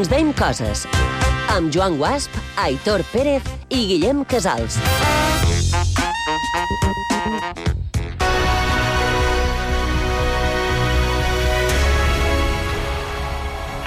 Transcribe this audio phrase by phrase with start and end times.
[0.00, 0.86] Ens deim coses.
[1.52, 2.32] Amb Joan Guasp,
[2.62, 4.78] Aitor Pérez i Guillem Casals.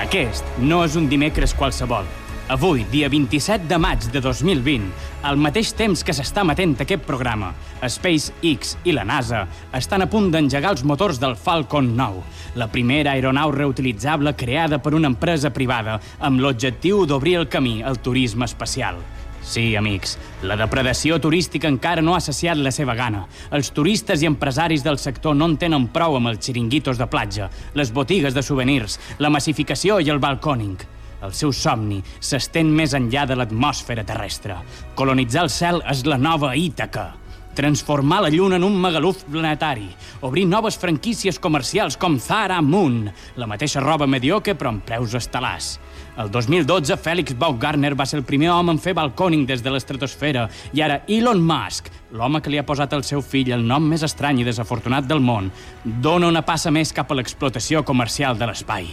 [0.05, 2.05] Aquest no és un dimecres qualsevol.
[2.53, 4.83] Avui, dia 27 de maig de 2020,
[5.25, 7.47] al mateix temps que s'està matent aquest programa,
[7.81, 9.39] SpaceX i la NASA
[9.73, 12.21] estan a punt d'engegar els motors del Falcon 9,
[12.61, 17.97] la primera aeronau reutilitzable creada per una empresa privada amb l'objectiu d'obrir el camí al
[18.05, 19.01] turisme espacial.
[19.41, 23.25] Sí, amics, la depredació turística encara no ha saciat la seva gana.
[23.49, 27.49] Els turistes i empresaris del sector no en tenen prou amb els xiringuitos de platja,
[27.73, 30.77] les botigues de souvenirs, la massificació i el balcòning.
[31.23, 34.57] El seu somni s'estén més enllà de l'atmosfera terrestre.
[34.99, 37.13] Colonitzar el cel és la nova Ítaca.
[37.53, 39.85] Transformar la Lluna en un megalúf planetari.
[40.25, 43.11] Obrir noves franquícies comercials com Zara Moon.
[43.37, 45.75] La mateixa roba mediocre però amb preus estel·lars.
[46.17, 50.47] El 2012, Félix Baumgartner va ser el primer home en fer balcòning des de l'estratosfera
[50.73, 54.05] i ara Elon Musk, l'home que li ha posat al seu fill el nom més
[54.05, 55.49] estrany i desafortunat del món,
[55.83, 58.91] dona una passa més cap a l'explotació comercial de l'espai.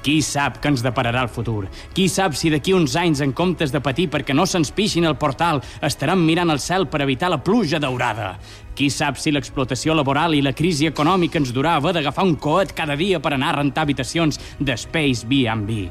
[0.00, 1.66] Qui sap què ens depararà el futur?
[1.92, 5.18] Qui sap si d'aquí uns anys, en comptes de patir perquè no se'ns pixin el
[5.20, 8.32] portal, estaran mirant al cel per evitar la pluja daurada?
[8.76, 12.72] Qui sap si l'explotació laboral i la crisi econòmica ens durà haver d'agafar un coet
[12.72, 15.82] cada dia per anar a rentar habitacions d'Space B&B?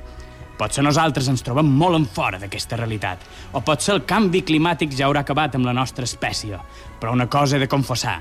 [0.60, 3.22] Potser nosaltres ens trobem molt en fora d'aquesta realitat.
[3.54, 6.58] O potser el canvi climàtic ja haurà acabat amb la nostra espècie.
[7.00, 8.18] Però una cosa he de confessar.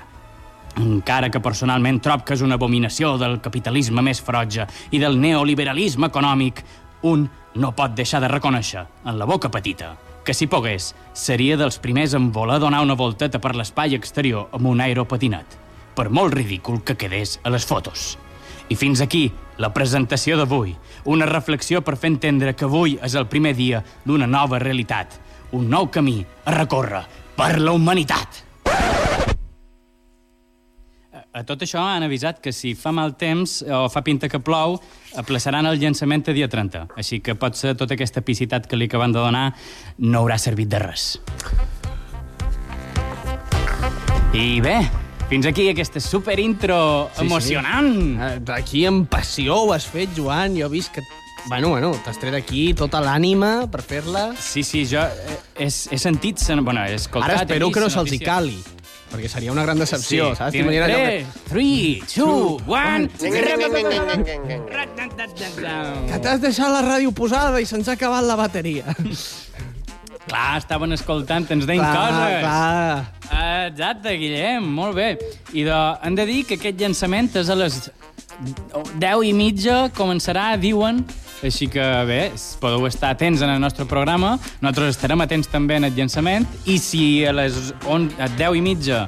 [0.77, 6.11] Encara que personalment trob que és una abominació del capitalisme més ferotge i del neoliberalisme
[6.13, 6.63] econòmic,
[7.03, 11.79] un no pot deixar de reconèixer, en la boca petita, que si pogués, seria dels
[11.81, 15.57] primers en voler donar una volteta per l'espai exterior amb un aeropatinat,
[15.97, 18.19] per molt ridícul que quedés a les fotos.
[18.69, 20.75] I fins aquí la presentació d'avui,
[21.09, 25.17] una reflexió per fer entendre que avui és el primer dia d'una nova realitat,
[25.57, 27.07] un nou camí a recórrer
[27.37, 28.45] per la humanitat.
[31.39, 34.79] A tot això han avisat que si fa mal temps o fa pinta que plou,
[35.21, 36.89] aplaçaran el llançament a dia 30.
[36.99, 39.45] Així que potser tota aquesta picitat que li acaben de donar
[40.03, 41.05] no haurà servit de res.
[44.35, 44.81] I bé,
[45.31, 47.27] fins aquí aquesta super intro Sí, sí.
[47.27, 47.93] emocionant.
[48.19, 50.57] Eh, Aquí amb passió ho has fet, Joan.
[50.59, 51.05] Jo he vist que...
[51.49, 54.33] Bueno, bueno, t'has tret aquí tota l'ànima per fer-la.
[54.37, 56.43] Sí, sí, jo he, he, he sentit...
[56.43, 57.31] sen- Bueno, he escoltat...
[57.31, 58.59] Ara espero que no se'ls hi cali,
[59.13, 60.53] perquè seria una gran decepció, saps?
[60.53, 63.09] T'imagines allò que- 3, 2, 1...
[66.09, 68.95] Que t'has deixat la ràdio posada i se'ns ha acabat la bateria.
[70.29, 72.41] Clar, estaven escoltant, ens deien clar, coses.
[72.43, 73.69] clar.
[73.69, 75.09] Exacte, Guillem, molt bé.
[75.57, 77.79] I de, hem de dir que aquest llançament és a les
[79.01, 81.01] 10 i mitja, començarà, diuen,
[81.47, 82.21] així que bé,
[82.63, 86.79] podeu estar atents en el nostre programa, nosaltres estarem atents també en el llançament, i
[86.83, 89.05] si a les on, a 10 i mitja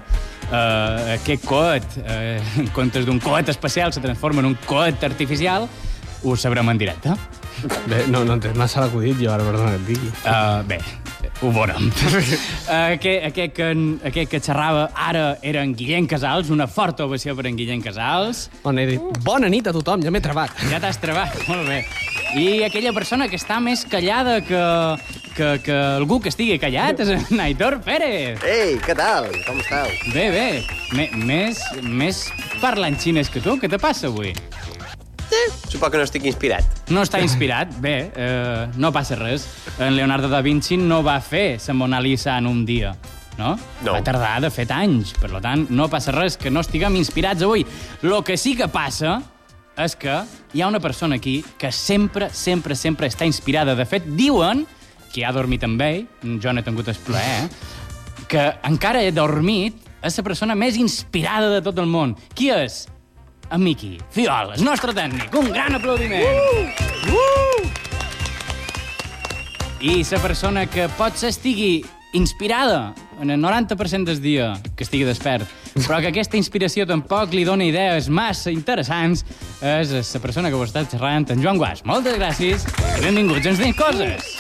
[0.51, 5.69] eh, aquest coet, eh, en comptes d'un coet espacial, se transforma en un coet artificial,
[6.23, 7.15] ho sabrem en directe.
[7.89, 10.11] Bé, no, no entenc massa l'acudit, jo, ara, perdona que et digui.
[10.25, 10.79] Uh, bé,
[11.41, 11.91] ho veurem.
[12.95, 13.69] aquest, aquest, que,
[14.13, 18.49] aquest que xerrava ara era en Guillem Casals, una forta ovació per en Guillem Casals.
[18.65, 20.57] Bona, dit, bona nit a tothom, ja m'he trebat.
[20.73, 21.83] Ja t'has trebat, molt bé.
[22.37, 24.61] I aquella persona que està més callada que,
[25.35, 28.39] que, que algú que estigui callat és en Aitor Pérez.
[28.47, 29.27] Ei, què tal?
[29.49, 29.91] Com esteu?
[30.15, 30.45] Bé, bé,
[30.95, 32.23] M més, més
[32.63, 34.31] parlant xines que tu, què te passa avui?
[35.71, 36.91] Suposo que no estic inspirat.
[36.95, 37.75] No està inspirat?
[37.83, 39.49] Bé, eh, no passa res.
[39.79, 42.95] En Leonardo da Vinci no va fer la Mona Lisa en un dia,
[43.39, 43.57] no?
[43.83, 43.97] No.
[43.97, 45.17] Va tardar, de fet, anys.
[45.19, 47.67] Per tant, no passa res que no estiguem inspirats avui.
[48.03, 49.19] Lo que sí que passa
[49.87, 50.21] és que
[50.55, 53.75] hi ha una persona aquí que sempre, sempre, sempre està inspirada.
[53.79, 54.67] De fet, diuen
[55.11, 56.07] que ha dormit amb ell,
[56.43, 57.49] jo n'he tingut el plaer,
[58.31, 62.15] que encara he dormit, és la persona més inspirada de tot el món.
[62.35, 62.87] Qui és?
[63.51, 65.35] En Miqui Fiol, el nostre tècnic.
[65.35, 66.23] Un gran aplaudiment.
[66.23, 66.69] Uh!
[67.11, 67.71] Uh!
[69.81, 71.81] I la persona que potser estigui
[72.13, 77.45] inspirada en el 90% del dia que estigui despert, però que aquesta inspiració tampoc li
[77.49, 79.25] dona idees massa interessants,
[79.63, 81.85] és la persona que vos està xerrant, en Joan Guas.
[81.89, 82.69] Moltes gràcies
[82.99, 84.37] i benvinguts a Ens Deim Coses.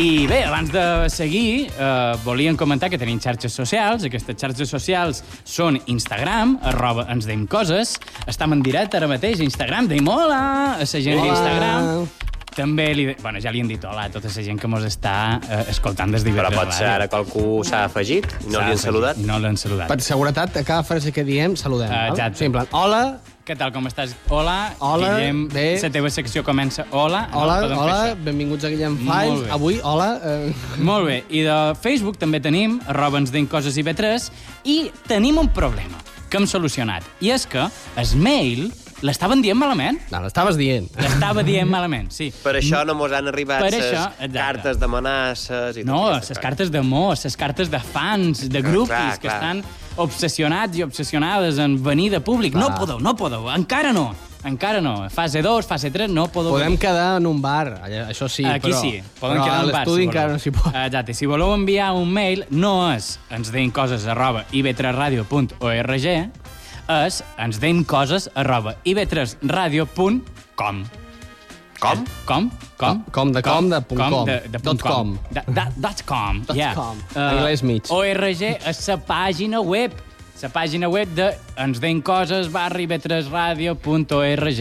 [0.00, 4.06] I bé, abans de seguir, eh, volíem comentar que tenim xarxes socials.
[4.08, 7.98] Aquestes xarxes socials són Instagram, arroba ens deim coses.
[8.26, 9.92] Estem en directe ara mateix a Instagram.
[9.92, 10.40] Deim hola
[10.78, 12.29] a la gent d'Instagram.
[12.56, 13.04] També li...
[13.22, 15.14] Bueno, ja li hem dit hola a tota la gent que mos està
[15.46, 18.80] eh, escoltant des Però d'Ibertres pot ser ara qualcú s'ha afegit i no li han
[18.80, 19.20] saludat.
[19.22, 19.88] No l'han saludat.
[19.90, 21.88] Per seguretat, a cada frase que diem, saludem.
[21.92, 22.10] Val?
[22.14, 22.38] exacte.
[22.42, 23.02] Sí, en plan, hola,
[23.46, 24.12] què tal, com estàs?
[24.30, 25.64] Hola, Hola, Guillem, bé.
[25.82, 26.84] la teva secció comença.
[26.90, 27.24] Hola.
[27.34, 28.18] Hola, no, hola, això.
[28.26, 29.50] benvinguts a Guillem bé.
[29.50, 30.10] Avui, hola.
[30.22, 34.30] Eh, Molt bé, i de Facebook també tenim arroba ens deim coses i B3
[34.70, 35.98] i tenim un problema
[36.30, 37.02] que hem solucionat.
[37.20, 37.64] I és que
[37.98, 38.68] el mail
[39.02, 39.98] l'estaven dient malament.
[40.12, 40.88] no, l'estaves dient.
[41.00, 42.30] L'estava dient malament, sí.
[42.42, 44.32] Per això no mos han arribat Per les això, exacte.
[44.38, 49.18] cartes d'amenaces i No, les aquestes cartes d'amor, les cartes de fans, de grupis, clar,
[49.20, 49.36] que clar.
[49.36, 49.62] estan
[49.96, 52.54] obsessionats i obsessionades en venir de públic.
[52.54, 52.78] No Clar.
[52.80, 54.10] podeu, no podeu, encara no.
[54.42, 55.10] Encara no.
[55.12, 56.52] Fase 2, fase 3, no podeu...
[56.54, 56.78] Podem venir.
[56.80, 58.80] quedar en un bar, això sí, Aquí però...
[58.80, 60.38] sí, poden però quedar en bar, l'estudi si encara voleu.
[60.38, 60.78] no s'hi pot.
[60.86, 66.30] Exacte, si voleu enviar un mail, no és ens deim coses arroba ib3radio.org,
[67.06, 70.84] és ens deim coses arroba ib3radio.com.
[71.80, 72.04] Com?
[72.28, 72.50] Com?
[72.76, 73.04] Com?
[73.10, 74.24] Com, de com, de punt com.
[74.28, 74.90] de, de Dot punt com.
[74.90, 75.18] com.
[75.32, 76.74] Da, da, dot com, Dot yeah.
[76.76, 76.96] com.
[77.14, 77.82] Eh, Anglès mig.
[77.88, 79.92] ORG és la pàgina web.
[80.40, 84.60] La pàgina web de ens deim coses barra ib3radio.org.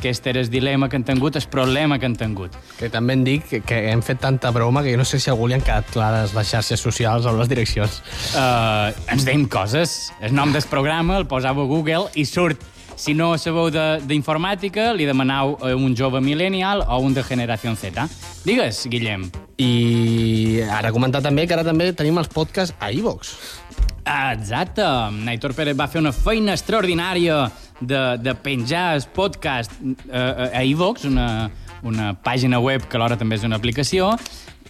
[0.00, 2.54] Aquest era el dilema que han tingut, el problema que han tingut.
[2.78, 5.28] Que també em dic que, que hem fet tanta broma que jo no sé si
[5.28, 7.98] a algú li han quedat clares les xarxes socials o les direccions.
[8.32, 10.08] Uh, ens deim coses.
[10.24, 12.64] El nom del programa el posava a Google i surt.
[13.00, 17.76] Si no sabeu de- d'informàtica, li demanau a un jove millennial o un de generació
[17.76, 18.08] Z.
[18.44, 19.28] Digues, Guillem.
[19.60, 23.36] I ara comentar també que ara també tenim els podcasts a iVox.
[23.36, 24.84] Ah, Exacte.
[25.24, 27.44] Naitor Pérez va fer una feina extraordinària
[27.80, 31.50] de, de penjar el podcast eh, a iVox, una,
[31.86, 34.12] una pàgina web que alhora també és una aplicació,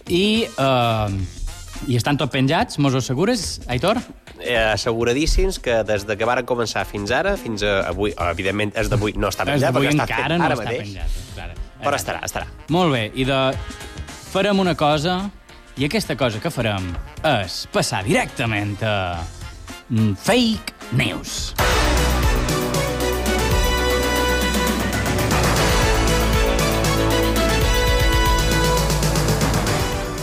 [0.07, 3.99] i, eh, i estan tot penjats, mos ho assegures, Aitor?
[4.41, 8.73] Eh, asseguradíssims que des de que varen començar fins ara, fins a avui, o, evidentment,
[8.77, 11.19] és d'avui no està penjat, perquè està fet no ara està mateix, penjat.
[11.41, 11.59] Ara.
[11.81, 12.49] però estarà, estarà.
[12.73, 13.41] Molt bé, i de...
[14.31, 15.23] farem una cosa,
[15.77, 16.91] i aquesta cosa que farem
[17.37, 18.95] és passar directament a
[20.25, 21.53] Fake News.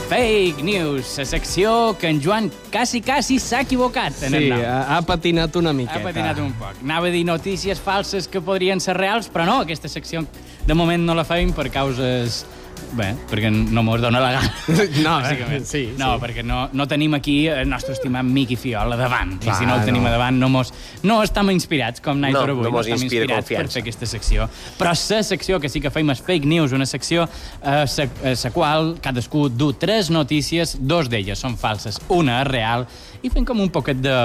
[0.09, 4.63] Fake News, la secció que en Joan quasi, quasi s'ha equivocat en el Sí, nom.
[4.65, 6.01] ha, patinat una miqueta.
[6.01, 6.79] Ha patinat un poc.
[6.83, 10.25] Anava a dir notícies falses que podrien ser reals, però no, aquesta secció
[10.67, 12.47] de moment no la fem per causes...
[12.97, 14.53] Bé, perquè no mos dona la gana.
[15.05, 15.65] No, bàsicament.
[15.69, 16.21] sí, No, sí.
[16.23, 19.35] perquè no, no tenim aquí el nostre estimat Miqui Fiola davant.
[19.37, 20.09] I Clar, si no el tenim no.
[20.09, 22.65] a davant, no, mos, no estem inspirats, com Naitor No, avui.
[22.65, 23.73] no mos estem inspira inspirats per confiança.
[23.75, 24.49] fer aquesta secció.
[24.79, 27.29] Però la secció que sí que fem és Fake News, una secció
[27.63, 32.47] a la, a la qual cadascú du tres notícies, dos d'elles són falses, una és
[32.49, 32.87] real,
[33.23, 34.17] i fem com un poquet de,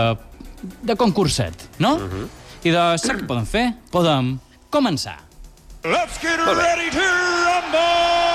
[0.82, 1.96] de concurset, no?
[1.96, 2.28] Uh -huh.
[2.64, 3.74] I de saps què podem fer?
[3.92, 4.40] Podem
[4.72, 5.18] començar.
[5.84, 8.33] Let's get ready to rumble!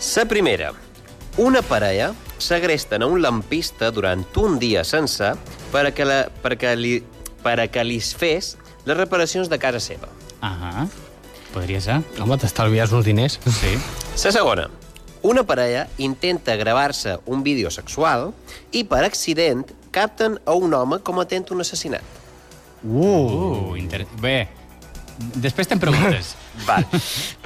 [0.00, 0.72] La primera.
[1.36, 5.34] Una parella segresten a un lampista durant un dia sencer
[5.70, 6.94] per a que, la, per a que, li,
[7.44, 8.54] per a que li fes
[8.88, 10.08] les reparacions de casa seva.
[10.40, 10.86] Ahà,
[11.52, 11.98] podria ser.
[12.16, 13.36] Home, t'estalvies uns diners.
[13.60, 13.74] Sí.
[14.24, 14.70] La segona.
[15.20, 18.30] Una parella intenta gravar-se un vídeo sexual
[18.72, 22.16] i, per accident, capten a un home cometent un assassinat.
[22.80, 24.06] Uh, inter...
[24.24, 24.48] Bé,
[25.40, 26.34] després te'n preguntes.
[26.68, 26.84] Val.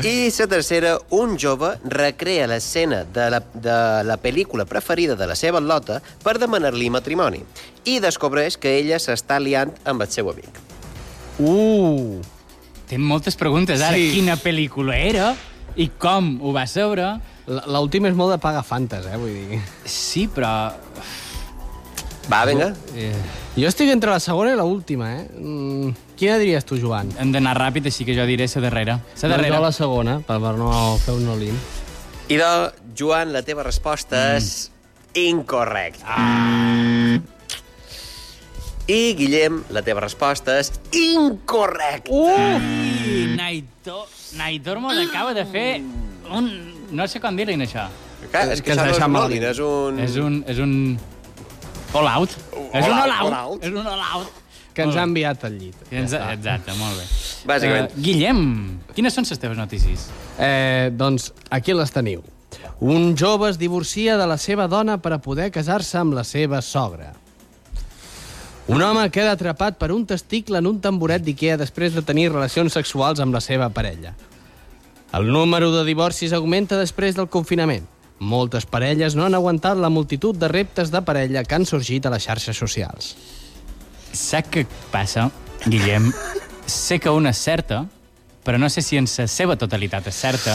[0.05, 3.79] I la tercera, un jove recrea l'escena de, la, de
[4.09, 7.43] la pel·lícula preferida de la seva lota per demanar-li matrimoni
[7.85, 10.61] i descobreix que ella s'està liant amb el seu amic.
[11.39, 12.21] Uh!
[12.89, 13.97] Tinc moltes preguntes ara.
[13.97, 14.11] Sí.
[14.19, 15.33] Quina pel·lícula era
[15.81, 17.15] i com ho va saber?
[17.49, 19.61] L- L'últim és molt de paga fantes, eh, vull dir.
[19.89, 20.71] Sí, però...
[22.31, 22.71] Va, vinga.
[22.97, 23.13] Eh,
[23.57, 25.25] jo estic entre la segona i l'última, eh?
[25.39, 27.13] Mm, quina diries tu, Joan?
[27.21, 28.99] Hem d'anar ràpid, així que jo diré la darrera.
[29.23, 29.57] La darrera.
[29.57, 30.71] Jo la segona, per, per no
[31.05, 31.59] fer un all-in.
[32.33, 32.51] I de,
[32.97, 34.37] Joan, la teva resposta mm.
[34.41, 34.71] és
[35.15, 36.07] incorrecta.
[36.09, 37.21] Ah.
[38.85, 42.13] I, Guillem, la teva resposta és incorrecta.
[42.13, 42.59] Uh!
[42.61, 45.69] I Naitor, Naitor mos acaba de fer
[46.33, 46.51] un...
[46.95, 47.89] No sé com dir-li això.
[48.31, 49.99] Clar, és que que això no és un és un...
[50.05, 50.39] És un...
[50.53, 50.75] És un...
[51.95, 52.31] All out.
[52.75, 53.33] és un all out.
[53.33, 53.65] all out.
[53.65, 54.43] És un all out.
[54.75, 55.77] Que ens ha enviat al llit.
[55.87, 56.13] Que ens.
[56.19, 57.05] Exacte, molt bé.
[57.47, 57.93] Bàsicament.
[57.93, 58.41] Uh, Guillem,
[58.97, 60.09] quines són les teves notícies?
[60.43, 62.25] Eh, doncs aquí les teniu.
[62.83, 66.61] Un jove es divorcia de la seva dona per a poder casar-se amb la seva
[66.63, 67.13] sogra.
[68.67, 72.73] Un home queda atrapat per un testicle en un tamboret d'Ikea després de tenir relacions
[72.73, 74.15] sexuals amb la seva parella.
[75.15, 77.85] El número de divorcis augmenta després del confinament.
[78.25, 82.13] Moltes parelles no han aguantat la multitud de reptes de parella que han sorgit a
[82.15, 83.15] les xarxes socials.
[84.15, 85.29] Saps què passa,
[85.67, 86.13] Guillem?
[86.65, 87.83] sé que una és certa
[88.45, 90.55] però no sé si en la seva totalitat és certa.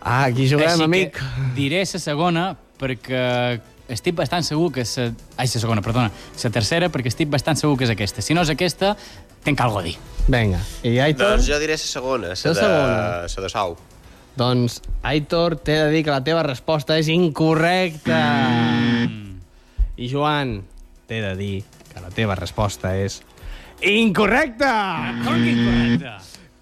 [0.00, 1.18] Ah, aquí juguem, Així amic.
[1.18, 2.44] que diré la segona
[2.80, 3.60] perquè
[3.92, 5.10] estic bastant segur que la...
[5.36, 6.10] Ai, la segona, perdona.
[6.42, 8.24] La tercera perquè estic bastant segur que és aquesta.
[8.24, 8.94] Si no és aquesta,
[9.44, 9.98] tenc alguna a dir.
[10.26, 10.62] Vinga.
[10.82, 11.36] I Aitor?
[11.36, 12.72] Doncs jo diré la segona, la de, segona.
[13.28, 13.76] la de Sau.
[14.36, 18.18] Doncs, Aitor, t'he de dir que la teva resposta és incorrecta.
[19.08, 19.38] Mm.
[19.96, 20.58] I Joan,
[21.08, 21.54] t'he de dir
[21.92, 23.22] que la teva resposta és
[23.80, 24.72] incorrecta!
[25.24, 26.12] Com que incorrecte?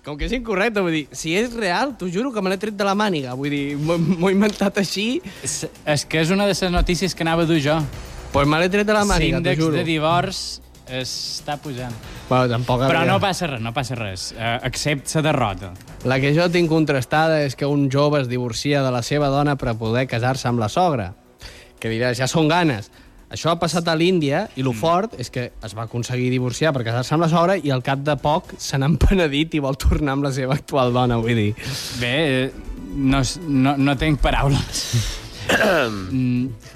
[0.05, 2.77] Com que és incorrecte, vull dir, si és real, t'ho juro que me l'he tret
[2.77, 3.35] de la màniga.
[3.39, 7.25] Vull dir, m'ho he inventat així, És, és que és una de les notícies que
[7.27, 7.79] anava a dur jo.
[8.35, 9.77] pues me l'he tret de la màniga, t'ho L'índex juro.
[9.79, 10.39] de divorç
[10.89, 11.95] està pujant.
[12.29, 14.33] Bueno, tampoc Però havia- no passa res, no passa res.
[14.37, 15.73] Uh, accepta la derrota.
[16.05, 19.57] La que jo tinc contrastada és que un jove es divorcia de la seva dona
[19.57, 21.15] per poder casar-se amb la sogra.
[21.81, 22.91] Que diràs, ja són ganes.
[23.35, 26.85] Això ha passat a l'Índia i el fort és que es va aconseguir divorciar per
[26.85, 30.13] casar-se amb la sogra i al cap de poc se n'ha empenedit i vol tornar
[30.13, 31.55] amb la seva actual dona, vull dir.
[31.99, 32.15] Bé,
[32.45, 32.53] eh,
[32.95, 34.85] no, no, no tinc paraules.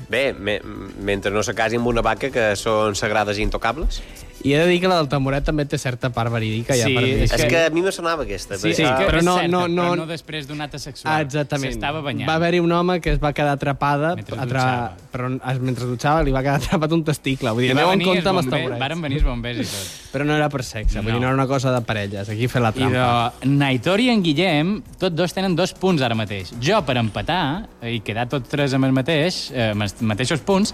[0.09, 0.59] Bé, me,
[1.01, 4.03] mentre no se casi amb una vaca que són sagrades i intocables.
[4.45, 6.75] I he de dir que la del tamboret també té certa part verídica.
[6.75, 7.15] Sí, ja per dir.
[7.25, 8.57] És És que- que a mi me sonava aquesta.
[8.57, 11.13] sí, sí, que però no- certa, no- no- però no després d'un acte sexual.
[11.15, 11.73] Ah, exactament.
[11.73, 12.29] S'estava banyant.
[12.29, 14.47] Va haver-hi un home que es va quedar atrapada, Mentre atra...
[14.47, 14.97] dutxava.
[15.13, 17.51] però es- mentre dutxava li va quedar atrapat un testicle.
[17.51, 18.79] Vull dir, I va aneu en compte amb els tamborets.
[18.81, 19.95] Varen venir els bombers i tot.
[20.13, 21.19] Però no era per sexe, vull No.
[21.19, 22.29] dir, no era una cosa de parelles.
[22.29, 23.33] Aquí fer la I trampa.
[23.43, 26.55] de Naitor i en Guillem, tots dos tenen dos punts ara mateix.
[26.63, 30.73] Jo, per empatar, i quedar tots tres amb el mateix, eh, amb els mateixos punts,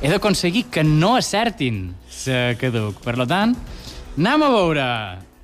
[0.00, 1.94] he d'aconseguir que no acertin
[2.26, 3.00] la caduc.
[3.04, 3.54] Per tant,
[4.16, 4.90] anem a veure.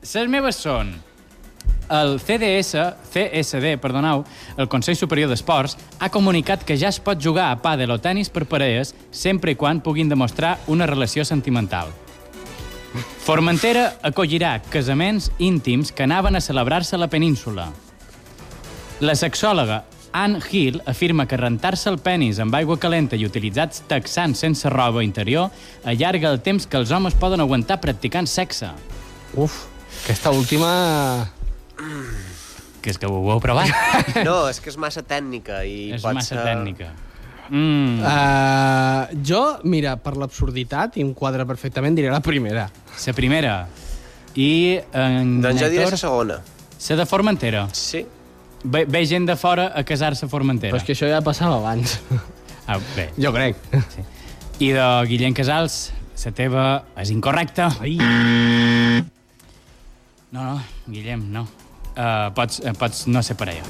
[0.02, 0.92] Les meves són
[1.92, 2.74] el CDS,
[3.12, 4.24] CSD, perdoneu,
[4.56, 8.32] el Consell Superior d'Esports, ha comunicat que ja es pot jugar a pàdel o tennis
[8.32, 11.92] per parelles sempre i quan puguin demostrar una relació sentimental.
[13.24, 17.70] Formentera acollirà casaments íntims que anaven a celebrar-se a la península.
[19.00, 19.82] La sexòloga
[20.12, 25.04] Anne Hill afirma que rentar-se el penis amb aigua calenta i utilitzats texans sense roba
[25.04, 25.50] interior
[25.88, 28.70] allarga el temps que els homes poden aguantar practicant sexe.
[29.34, 29.64] Uf,
[30.04, 30.72] aquesta última...
[32.82, 33.70] Que és que ho heu provat?
[34.26, 36.44] No, és que és massa tècnica i és pot massa ser...
[36.44, 36.90] tècnica.
[37.52, 38.00] Mm.
[38.00, 42.68] Uh, jo, mira, per l'absurditat, i em quadra perfectament, diré la primera.
[43.06, 43.54] La primera.
[44.34, 46.40] I en Doncs jo diré la segona.
[46.88, 47.68] la de Formentera.
[47.76, 48.04] Sí.
[48.64, 50.70] Ve, ve gent de fora a casar-se a Formentera.
[50.72, 51.98] Però és que això ja passava abans.
[52.66, 53.08] Ah, bé.
[53.18, 53.56] jo crec.
[53.90, 54.04] Sí.
[54.62, 55.90] I de Guillem Casals,
[56.24, 56.66] la teva
[57.02, 57.72] és incorrecta.
[57.82, 57.96] Ai.
[60.30, 61.42] No, no, Guillem, no.
[61.92, 63.64] Uh, pots, uh, pots no ser parella.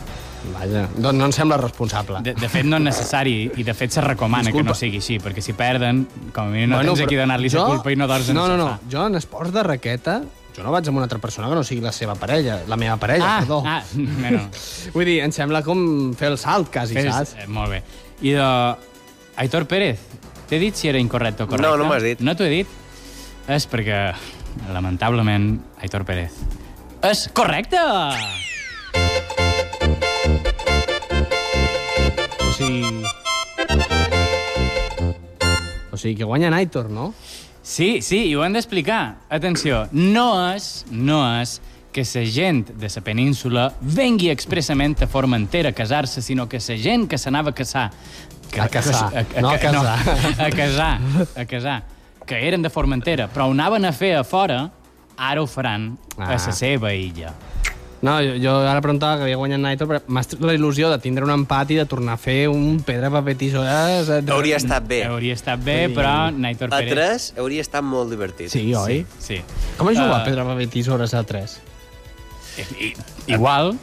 [0.52, 2.20] Vaja, doncs no em sembla responsable.
[2.26, 4.68] De, de fet, no és necessari i de fet se recomana Disculpa.
[4.68, 7.50] que no sigui així, perquè si perden, com a mínim no Bueno, tens aquí donar-li
[7.50, 8.68] la jo- culpa i no dors en No, no, no.
[8.90, 10.20] Jo en esports de raqueta,
[10.56, 12.97] jo no vaig amb una altra persona que no sigui la seva parella, la meva
[13.00, 13.62] parella, Ah, perdó.
[13.66, 14.49] ah, bueno,
[14.94, 17.35] Vull dir, em sembla com fer el salt, quasi, fes, saps?
[17.40, 17.82] eh, molt bé.
[18.23, 18.47] I de
[19.42, 19.99] Aitor Pérez,
[20.49, 21.66] t'he dit si era incorrecte o correcte?
[21.71, 22.21] No, no m'has dit.
[22.21, 22.68] No t'ho he dit?
[23.49, 24.12] És perquè,
[24.73, 26.32] lamentablement, Aitor Pérez
[27.02, 27.80] és correcte!
[32.38, 33.02] O sigui...
[35.92, 37.12] O sigui, que guanya Aitor, no?
[37.62, 39.19] Sí, sí, i ho hem d'explicar.
[39.31, 41.61] Atenció, no és, no és
[41.92, 46.76] que la gent de la península vengui expressament a Formentera a casar-se, sinó que la
[46.81, 47.90] gent que s'anava a casar...
[48.52, 49.99] Que, A casar, no a casar.
[50.04, 51.00] No, a casar,
[51.37, 51.83] a casar,
[52.26, 54.66] que eren de Formentera, però ho anaven a fer a fora,
[55.16, 56.33] ara ho faran a Ah.
[56.35, 57.33] la seva illa.
[58.02, 60.97] No, jo, jo ara preguntava que havia guanyat Aitor, però m'ha tret la il·lusió de
[60.99, 64.09] tindre un empat i de tornar a fer un pedra, paper, tisores...
[64.11, 65.04] eh, de- Hauria estat bé.
[65.06, 65.94] Hauria estat bé, Sí.
[65.94, 66.90] però Naitor A Pérez...
[66.97, 68.50] tres hauria estat molt divertit.
[68.50, 69.04] Sí, oi?
[69.23, 69.38] Sí.
[69.78, 71.56] Com es juga Eh, pedra, paper, tisores a 3?
[72.80, 72.92] I,
[73.32, 73.76] igual,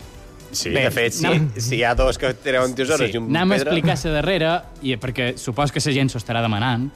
[0.52, 1.52] Sí, Bé, de fet, si, no.
[1.62, 3.70] si hi ha dos que treuen tisores Sí, i un anem a pedra...
[3.72, 6.88] explicar la darrera, i perquè supos que la gent s'ho estarà demanant.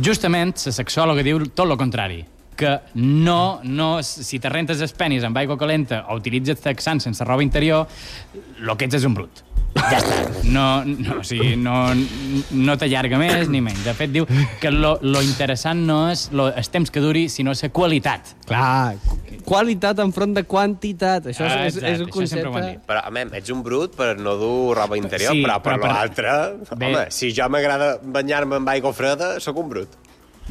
[0.00, 2.22] Justament, la sexòloga diu tot el contrari
[2.56, 7.24] que no, no, si te rentes els penis amb aigua calenta o utilitzes texans sense
[7.24, 7.86] roba interior,
[8.34, 9.44] el que ets és un brut.
[9.72, 10.16] Ja està.
[10.52, 11.74] No, no, o sigui, no,
[12.52, 13.80] no t'allarga més ni menys.
[13.86, 14.26] De fet, diu
[14.60, 18.34] que lo, lo interessant no és lo, el temps que duri, sinó la qualitat.
[18.46, 18.98] Clar,
[19.48, 21.30] qualitat enfront de quantitat.
[21.32, 22.64] Això és, és, Exacte, és un concepte...
[22.90, 25.86] Però, a mem, ets un brut per no dur roba interior, Sí, però per però
[25.86, 26.36] per- l'altre...
[26.76, 29.96] Home, si jo m'agrada banyar-me amb aigua freda, sóc un brut.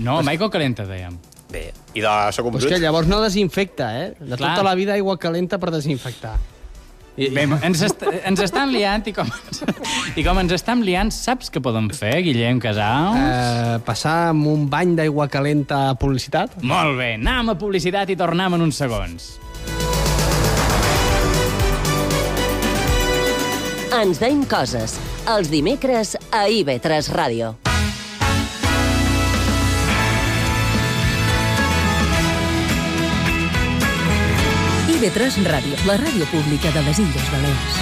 [0.01, 1.19] No, amb aigua calenta, dèiem.
[1.51, 2.63] Bé, i de la soca brut...
[2.63, 4.07] És que llavors no desinfecta, eh?
[4.19, 4.55] De Clar.
[4.55, 6.37] tota la vida aigua calenta per desinfectar.
[7.19, 9.27] I, Bé, ens, est ens estan liant i com,
[10.15, 13.19] i com ens estan liant, saps què poden fer, Guillem Casals?
[13.19, 16.55] Uh, passar amb un bany d'aigua calenta a publicitat?
[16.63, 19.33] Molt bé, anem a publicitat i tornem en uns segons.
[23.91, 24.95] Ens deim coses,
[25.35, 27.51] els dimecres a IB3 Ràdio.
[35.01, 37.77] IB3 Ràdio, la ràdio pública de les Illes Balears.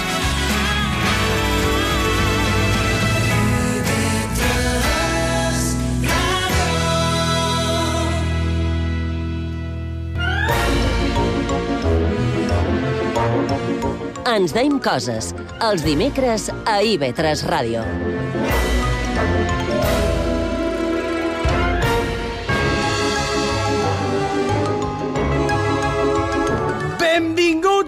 [14.32, 15.34] Ens deim coses.
[15.68, 17.84] Els dimecres a IB3 Ràdio.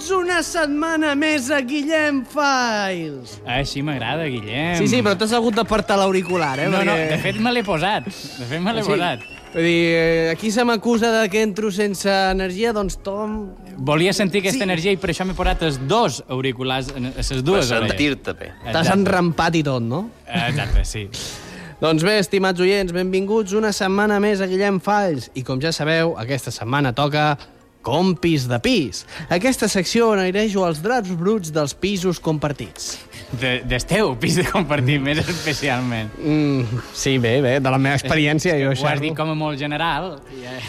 [0.02, 3.36] Benvinguts una setmana més a Guillem Files.
[3.46, 4.80] Així m'agrada, Guillem.
[4.80, 6.64] Sí, sí, però t'has hagut d'apartar l'auricular, eh?
[6.66, 8.04] No, no, perquè- de fet me l'he posat.
[8.10, 8.88] De fet me l'he Sí.
[8.90, 9.20] posat.
[9.54, 13.50] Vull dir, eh, aquí se m'acusa de que entro sense energia, doncs Tom...
[13.76, 14.62] Volia sentir aquesta Sí.
[14.64, 17.90] energia i per això m'he posat els dos auriculars, les Per dues orelles.
[17.90, 18.52] sentir-te bé.
[18.72, 20.10] T'has enrampat i tot, no?
[20.26, 21.08] Exacte, sí.
[21.80, 25.30] Doncs bé, estimats oients, benvinguts una setmana més a Guillem Falls.
[25.34, 27.38] I com ja sabeu, aquesta setmana toca
[27.82, 29.04] Compis de pis.
[29.28, 32.94] Aquesta secció on airejo els draps bruts dels pisos compartits.
[33.32, 36.10] De, del teu pis de compartir, més especialment.
[36.20, 39.00] Mm, sí, bé, bé, de la meva experiència jo Ho has xerro.
[39.02, 40.20] dit com a molt general.
[40.38, 40.60] i, eh,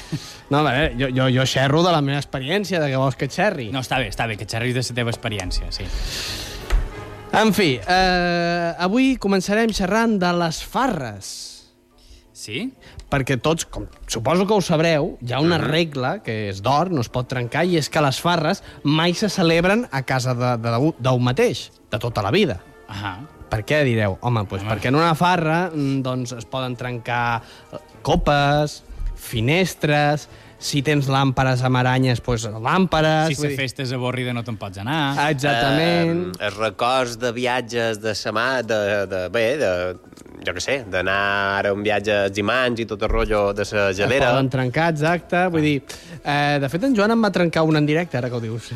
[0.50, 3.32] No, bé, jo, jo, jo xerro de la meva experiència, de què vols que et
[3.34, 3.70] xerri.
[3.72, 5.86] No, està bé, està bé, que xerris de la teva experiència, sí.
[7.34, 11.53] En fi, eh, avui començarem xerrant de les farres.
[12.44, 12.66] Sí?
[13.14, 17.04] perquè tots, com suposo que ho sabreu, hi ha una regla que és d'or, no
[17.06, 21.68] es pot trencar, i és que les farres mai se celebren a casa d'un mateix,
[21.94, 22.60] de tota la vida.
[22.90, 23.14] Ahà.
[23.54, 24.18] Per què, direu?
[24.26, 27.44] Home, doncs perquè en una farra mm, doncs, es poden trencar
[28.02, 28.80] copes,
[29.14, 30.26] finestres,
[30.64, 33.34] si tens làmperes amb aranyes, doncs làmperes...
[33.36, 35.02] Si la dir- festa és avorrida no te'n pots anar.
[35.34, 36.30] Exactament.
[36.40, 38.80] Eh, els records de viatges de mà, de,
[39.12, 39.72] de, bé, de,
[40.44, 41.18] jo què sé, d'anar
[41.60, 44.32] ara a un viatge als imants i tot el rotllo de Es gelera.
[44.32, 45.44] poden trencar, exacte.
[45.52, 45.76] Vull dir,
[46.24, 48.72] eh, de fet, en Joan em va trencar un en directe, ara que ho dius.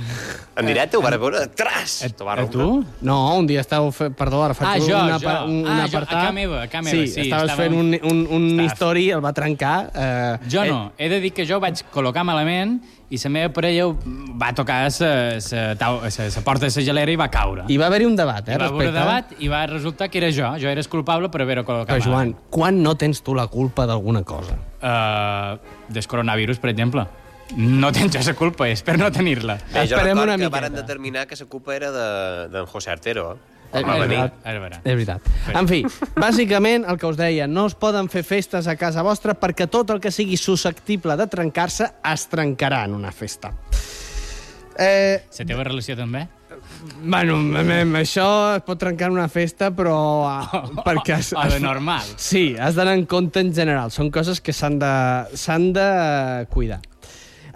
[0.57, 2.01] En directe ho vas veure, tras!
[2.03, 2.59] A, T'ho va a rompre.
[2.67, 2.85] tu?
[3.07, 4.15] No, un dia estàveu fent...
[4.17, 5.33] Perdó, ara faig Ah, jo, un, jo.
[5.47, 6.23] un, un Ah, jo, a apartat.
[6.27, 9.23] ca meva, a ca meva, sí, estaves estàvem- fent un, un, un Estàs- history, el
[9.23, 9.75] va trencar.
[9.93, 10.79] Eh, Jo no.
[10.97, 12.77] He de dir que jo vaig col·locar malament
[13.09, 13.85] i la meva parella
[14.37, 14.81] va tocar
[16.35, 17.63] la porta de la gelera i va caure.
[17.67, 18.99] I va haver-hi un debat, eh, I va haver respecte.
[18.99, 20.49] debat i va resultar que era jo.
[20.59, 22.37] Jo era el culpable per haver-ho col·locat Però, Joan, malament.
[22.49, 24.57] quan no tens tu la culpa d'alguna cosa?
[24.81, 25.57] Uh,
[25.91, 27.05] del coronavirus, per exemple.
[27.55, 29.55] No tens jo la culpa, és per no tenir-la.
[29.55, 30.49] Bé, jo Esperem recordo una que miqueta.
[30.59, 33.33] varen determinar que la culpa era de- d'en José Artero.
[33.33, 33.37] Eh?
[33.73, 34.37] Eh, Com va és veritat.
[34.47, 34.77] És vera.
[34.83, 35.27] És veritat.
[35.59, 35.81] En fi,
[36.15, 39.89] bàsicament, el que us deia, no es poden fer festes a casa vostra perquè tot
[39.91, 43.51] el que sigui susceptible de trencar-se es trencarà en una festa.
[44.79, 46.27] Eh, La teva relació també?
[47.01, 47.37] Bueno,
[47.97, 48.27] això
[48.57, 49.97] es pot trencar en una festa, però...
[50.25, 51.15] uh, perquè...
[51.17, 52.05] has- O de normal.
[52.21, 53.91] Sí, has d'anar en compte en general.
[53.91, 54.91] Són coses que s'han de,
[55.37, 56.79] s'han de eh, cuidar.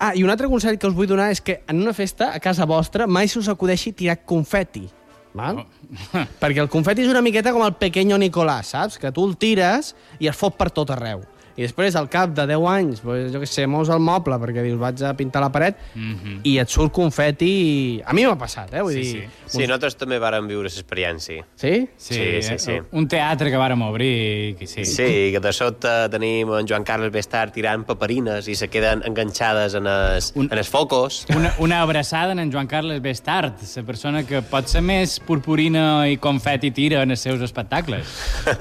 [0.01, 2.39] Ah, i un altre consell que us vull donar és que en una festa, a
[2.41, 4.87] casa vostra, mai se us acudeixi tirar confeti.
[5.37, 5.63] Val?
[6.41, 8.99] Perquè el confeti és una miqueta com el pequeño Nicolás, saps?
[8.99, 11.23] Que tu el tires i es fot per tot arreu.
[11.57, 14.63] I després, al cap de 10 anys, pues, jo què sé, mous el moble perquè
[14.63, 16.39] dius vaig a pintar la paret Mhm.
[16.43, 17.51] i et surt confeti...
[17.51, 18.81] i- A mi m'ha passat, eh?
[18.81, 19.29] Vull Sí, dir...
[19.45, 21.43] Sí, nosaltres també vàrem viure l'experiència.
[21.55, 21.87] Sí?
[21.97, 22.71] Sí, sí, sí.
[22.71, 24.85] eh, Un teatre que vàrem obrir, que sí.
[24.85, 29.75] Sí, que de sobte tenim en Joan Carles Bestard tirant paperines i se queden enganxades
[29.75, 31.25] en els, Un- en els focos.
[31.35, 36.17] Una, una abraçada en Joan Carles Bestart, la persona que pot ser més purpurina i
[36.17, 38.05] confeti tira en els seus espectacles.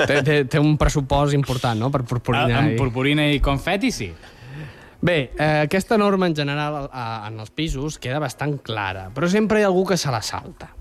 [0.06, 2.58] té, té, té un pressupost important, no?, per Ah, purpurina.
[2.58, 4.10] amb i- purpurina i confeti, sí.
[5.00, 9.60] Bé, eh, aquesta norma en general a, en els pisos queda bastant clara, però sempre
[9.60, 10.74] hi ha algú que se la salta.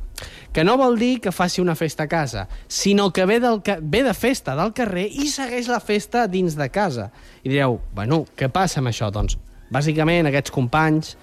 [0.51, 4.03] Que no vol dir que faci una festa a casa, sinó que ve, del, ve
[4.03, 7.11] de festa del carrer i segueix la festa dins de casa.
[7.43, 9.07] I direu, bueno, què passa amb això?
[9.13, 9.37] Doncs,
[9.71, 11.15] bàsicament, aquests companys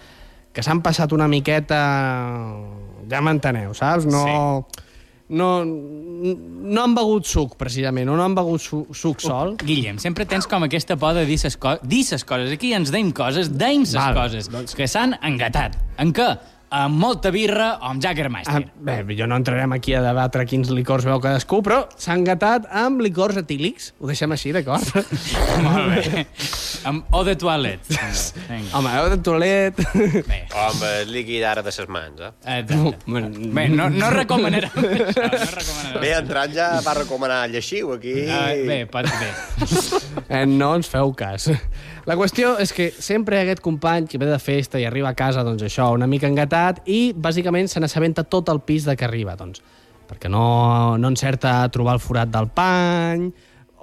[0.57, 1.83] que s'han passat una miqueta...
[3.11, 4.09] Ja m'enteneu, saps?
[4.09, 4.65] No...
[5.29, 9.57] No, no han begut suc, precisament, o no han begut su, suc sol.
[9.59, 12.53] Guillem, sempre tens com aquesta por de dir ses, co dir ses coses.
[12.55, 14.15] Aquí ens deim coses, deim ses Val.
[14.15, 15.75] coses, que s'han engatat.
[15.99, 16.29] En què?
[16.77, 18.67] Amb molta birra o amb Ah, Jägermeister.
[18.85, 23.01] bé, jo no entrarem aquí a debatre quins licors veu cadascú, però s'han gatat amb
[23.01, 23.95] licors etílics.
[24.01, 24.85] Ho deixem així, d'acord?
[25.65, 26.27] Molt bé.
[26.85, 27.81] Amb eau de toilet.
[27.89, 28.77] Vinga.
[28.77, 29.81] Home, heu de toilet...
[30.29, 30.43] Bé.
[30.53, 32.31] O amb el líquid ara de ses mans, eh?
[32.59, 33.01] Exacte.
[33.57, 34.85] Bé, no, no recomanarem això.
[35.17, 36.01] No recomanarem.
[36.03, 38.19] Bé, entrant ja va recomanar el lleixiu, aquí.
[38.27, 39.33] Uh, bé, pot bé.
[40.29, 41.49] Eh, no ens feu cas.
[42.07, 45.43] La qüestió és que sempre aquest company que ve de festa i arriba a casa,
[45.47, 49.37] doncs això, una mica engatat, i bàsicament se n'assabenta tot el pis de que arriba,
[49.37, 49.63] doncs.
[50.07, 53.31] perquè no, no encerta a trobar el forat del pany,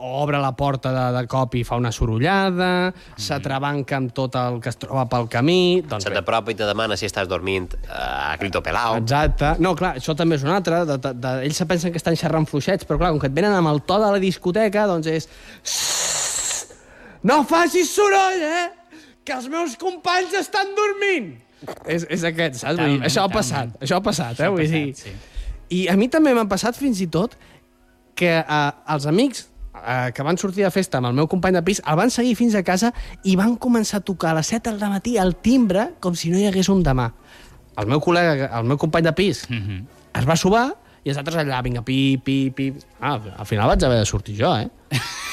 [0.03, 4.71] obre la porta de, de cop i fa una sorollada, s'atrabanca amb tot el que
[4.73, 5.81] es troba pel camí...
[5.87, 8.97] Doncs Se t'apropa i te demana si estàs dormint eh, a Crito Pelao.
[8.99, 9.53] Exacte.
[9.63, 10.83] No, clar, això també és un altre.
[10.89, 13.37] De, de, de, ells se pensen que estan xerrant fluixets, però clar, com que et
[13.37, 15.29] venen amb el to de la discoteca, doncs és...
[17.23, 18.67] No facis soroll, eh?
[19.23, 21.35] Que els meus companys estan dormint!
[21.87, 22.77] És, és aquest, saps?
[22.79, 24.45] Vull dir, això ha passat, això ha passat, eh?
[24.47, 24.83] ha Vull dir...
[24.93, 25.15] passat, sí.
[25.73, 27.33] I a mi també m'ha passat fins i tot
[28.19, 29.47] que eh, els amics
[29.79, 32.35] eh, que van sortir de festa amb el meu company de pis el van seguir
[32.37, 32.91] fins a casa
[33.25, 36.37] i van començar a tocar a les 7 del matí al timbre com si no
[36.37, 37.07] hi hagués un demà.
[37.81, 39.79] El meu col·lega, el meu company de pis, Mhm.
[40.19, 40.67] es va subar
[41.03, 42.69] i els altres allà, vinga, pi, pi, pi...
[43.01, 44.69] Ah, al final vaig haver de sortir jo, eh?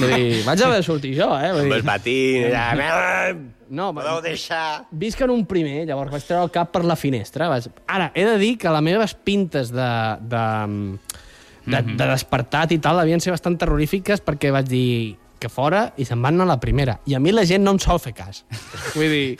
[0.01, 1.53] Vull dir, vaig haver de sortir jo, eh?
[1.53, 3.37] Vull Amb el dir, patín, allà...
[3.70, 4.85] no, Podeu deixar...
[4.90, 7.48] visc en un primer, llavors vaig treure el cap per la finestra.
[7.52, 7.70] Vaig...
[7.87, 9.90] Ara, he de dir que les meves pintes de,
[10.33, 10.44] de,
[11.70, 14.90] de, de despertat i tal devien ser bastant terrorífiques perquè vaig dir
[15.40, 16.98] que fora i se'n van anar a la primera.
[17.09, 18.42] I a mi la gent no em sol fer cas.
[18.92, 19.38] Vull dir...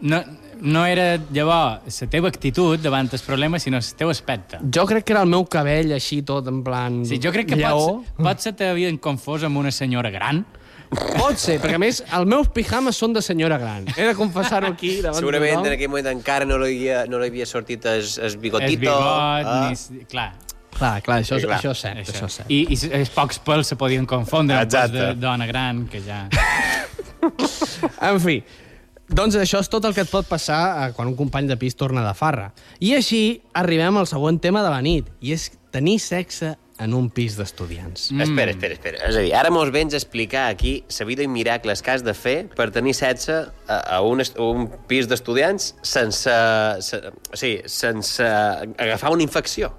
[0.00, 0.22] No,
[0.60, 4.60] no era, llavors, la teva actitud davant el problema, sinó el teu aspecte.
[4.74, 7.02] Jo crec que era el meu cabell així tot en plan...
[7.06, 7.98] Sí, jo crec que lleó.
[7.98, 10.44] pots, potser t'havien confós amb una senyora gran.
[10.88, 13.84] Pot ser, perquè a més els meus pijames són de senyora gran.
[13.92, 17.28] He de confessar-ho aquí davant Segurament en aquell moment encara no li havia, no li
[17.28, 18.72] havia sortit el, el bigotito.
[18.72, 19.66] El bigot, ah.
[19.68, 20.04] ni...
[20.08, 20.30] Clar.
[20.78, 21.58] Clar, clar, això, Sí, clar.
[21.58, 22.14] això és cert, això.
[22.14, 22.30] Això.
[22.30, 22.54] és cert.
[22.54, 24.98] I, I els pocs pèls se podien confondre amb els Exacte.
[24.98, 26.24] de dona gran, que ja...
[28.08, 28.38] En fi,
[29.08, 31.76] doncs això és tot el que et pot passar eh, quan un company de pis
[31.76, 32.52] torna de farra.
[32.84, 33.22] I així
[33.58, 38.10] arribem al següent tema de la nit, i és tenir sexe en un pis d'estudiants.
[38.12, 38.20] Mm.
[38.22, 39.00] Espera, espera, espera.
[39.08, 42.04] És a dir, ara mos vens a explicar aquí la vida i miracles que has
[42.06, 43.34] de fer per tenir sexe
[43.66, 46.30] a, a un, est- un pis d'estudiants sense,
[46.86, 48.22] se, o sigui, sense
[48.78, 49.72] agafar una infecció.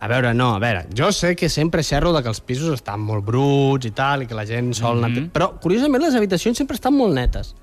[0.00, 3.00] A veure, no, a veure, jo sé que sempre xerro de que els pisos estan
[3.00, 5.28] molt bruts i tal, i que la gent sol anar...
[5.32, 7.54] Però, curiosament, les habitacions sempre estan molt netes.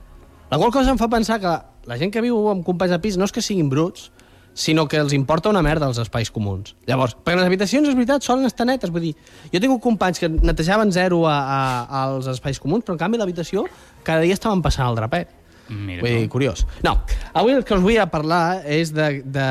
[0.50, 1.54] La qual cosa em fa pensar que
[1.86, 4.10] la gent que viu amb companys de pis no és que siguin bruts,
[4.54, 6.76] sinó que els importa una merda els espais comuns.
[6.88, 8.92] Llavors, perquè les habitacions, és veritat, solen estar netes.
[8.94, 9.14] Vull dir,
[9.52, 11.62] jo tinc companys que netejaven zero a, a,
[12.04, 13.66] als espais comuns, però en canvi l'habitació
[14.04, 15.40] cada dia estaven passant el drapet.
[15.74, 16.66] Mira Vull dir, curiós.
[16.84, 16.98] No,
[17.34, 19.50] avui el que us vull a parlar és de, de,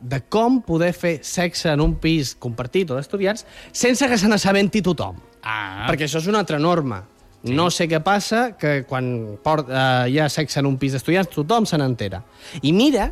[0.00, 4.82] de com poder fer sexe en un pis compartit o d'estudiants sense que se n'assabenti
[4.86, 5.18] tothom.
[5.42, 7.02] Ah, Perquè això és una altra norma.
[7.40, 7.54] Sí.
[7.56, 11.32] No sé què passa, que quan port, eh, hi ha sexe en un pis d'estudiants
[11.32, 12.22] tothom se n'entera.
[12.62, 13.08] I mira,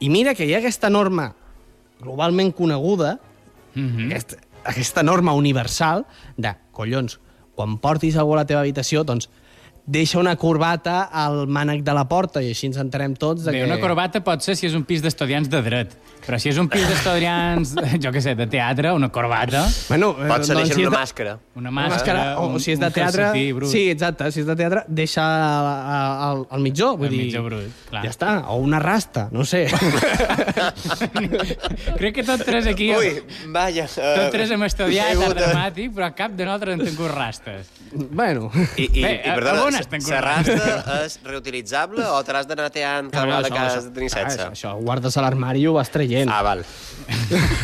[0.00, 1.32] i mira que hi ha aquesta norma
[2.00, 3.18] globalment coneguda,
[3.74, 3.88] mm.
[3.88, 4.06] -hmm.
[4.06, 6.06] aquesta, aquesta norma universal
[6.36, 7.18] de, collons,
[7.54, 9.28] quan portis algú a la teva habitació, doncs
[9.86, 13.58] deixa una corbata al mànec de la porta i així ens enterem tots de Bé,
[13.58, 13.64] que...
[13.64, 15.96] una corbata pot ser si és un pis d'estudiants de dret,
[16.28, 17.70] però si és un pis d'estudiants,
[18.04, 20.96] jo què sé, de teatre, una corbata, Bueno, eh, Pot ser doncs, si una de-
[20.98, 21.38] màscara.
[21.56, 23.30] una Una màscara, màscara, o, un, o si és de teatre...
[23.70, 25.24] Sí, exacte, si és de teatre, deixa
[26.28, 27.22] al, al mitjó, vull Al dir...
[27.26, 28.02] mitjó brut, clar.
[28.04, 29.64] Ja està, o una rasta, no sé.
[31.98, 32.90] Crec que tots tres aquí...
[32.96, 33.10] Ui,
[33.54, 33.86] vaja.
[33.88, 37.62] Tots tres hem estudiat art de- dramàtic, però cap de nosaltres hem tingut rastes.
[37.92, 38.50] bueno...
[38.76, 40.56] I, i, Bé, i perdona, on has tingut la rasta
[41.06, 44.40] és reutilitzable o te l'has d'anar teant cada vegada que has de tenir ah, sexe?
[44.52, 46.17] això, guardes a l'armari i ho vas traient.
[46.26, 46.64] Ah, val.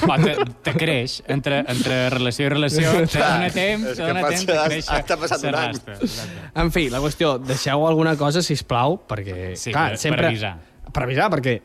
[0.08, 4.46] O te, te creix, entre, entre relació i relació, te dona temps, te dona temps
[4.46, 6.38] de has- créixer t'ha passat la un any.
[6.62, 9.54] En fi, la qüestió, deixeu alguna cosa, si plau, perquè...
[9.56, 10.54] Sí, clar, per- per sempre, avisar.
[10.94, 11.56] Per avisar, perquè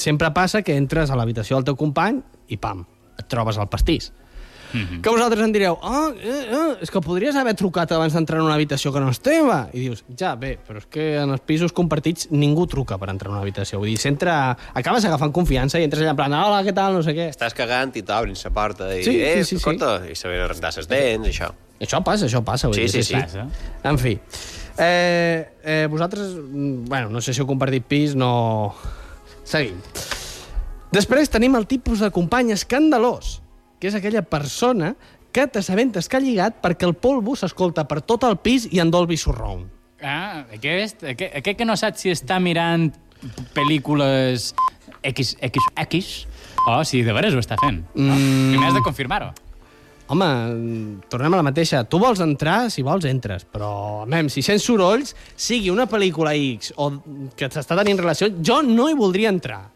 [0.00, 2.18] sempre passa que entres a l'habitació del teu company
[2.52, 2.82] i pam,
[3.18, 4.10] et trobes al pastís.
[4.72, 5.00] Mhm.
[5.02, 8.46] Que vosaltres em direu, ah, eh, eh, és que podries haver trucat abans d'entrar en
[8.46, 9.68] una habitació que no és teva.
[9.72, 13.30] I dius, ja, bé, però és que en els pisos compartits ningú truca per entrar
[13.30, 13.78] en una habitació.
[13.78, 14.56] Vull dir, s'entra...
[14.74, 17.28] Acabes agafant confiança i entres allà en plan, hola, què tal, no sé què.
[17.34, 19.56] Estàs cagant i t'obrin la porta i, Sí, sí, eh, sí, sí.
[19.56, 21.50] escolta, i saber rentar les dents, i això.
[21.80, 22.68] Això passa, això passa.
[22.68, 23.14] Vull Sí, dir, sí, sí.
[23.14, 23.46] Passa.
[23.88, 24.18] En fi.
[24.78, 28.74] Eh, eh, vosaltres, mm, bueno, no sé si heu compartit pis, no...
[29.44, 29.76] Seguim.
[30.92, 33.40] Després tenim el tipus de company escandalós,
[33.80, 34.94] que és aquella persona
[35.32, 38.90] que t'assabentes que ha lligat perquè el polvo s'escolta per tot el pis i en
[38.92, 39.68] Dolby Surround.
[40.02, 42.88] Ah, aquest, aquest, aquest que no sap si està mirant
[43.54, 44.52] pel·lícules
[45.04, 46.26] XXX
[46.66, 47.82] o si de veres ho està fent.
[47.94, 48.16] No?
[48.16, 48.50] Mm.
[48.54, 49.30] Primer has de confirmar-ho.
[50.10, 50.28] Home,
[51.06, 51.84] tornem a la mateixa.
[51.86, 53.44] Tu vols entrar, si vols, entres.
[53.46, 56.90] Però, mem, si sents sorolls, sigui una pel·lícula X o
[57.38, 59.68] que s'està tenint relació, jo no hi voldria entrar.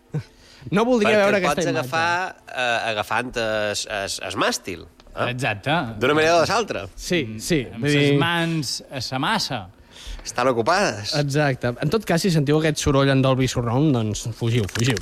[0.71, 1.81] No voldria Perquè veure pots aquesta imatge.
[1.81, 4.87] agafar eh, agafant es, es, es màstil.
[5.15, 5.31] Eh?
[5.31, 5.71] Exacte.
[6.01, 6.87] D'una manera o de l'altra.
[6.97, 7.67] Sí, sí.
[7.73, 9.67] Amb les dir- mans a sa massa.
[10.25, 11.13] Estan ocupades.
[11.21, 11.75] Exacte.
[11.85, 14.97] En tot cas, si sentiu aquest soroll en Dolby Surround, doncs fugiu, fugiu.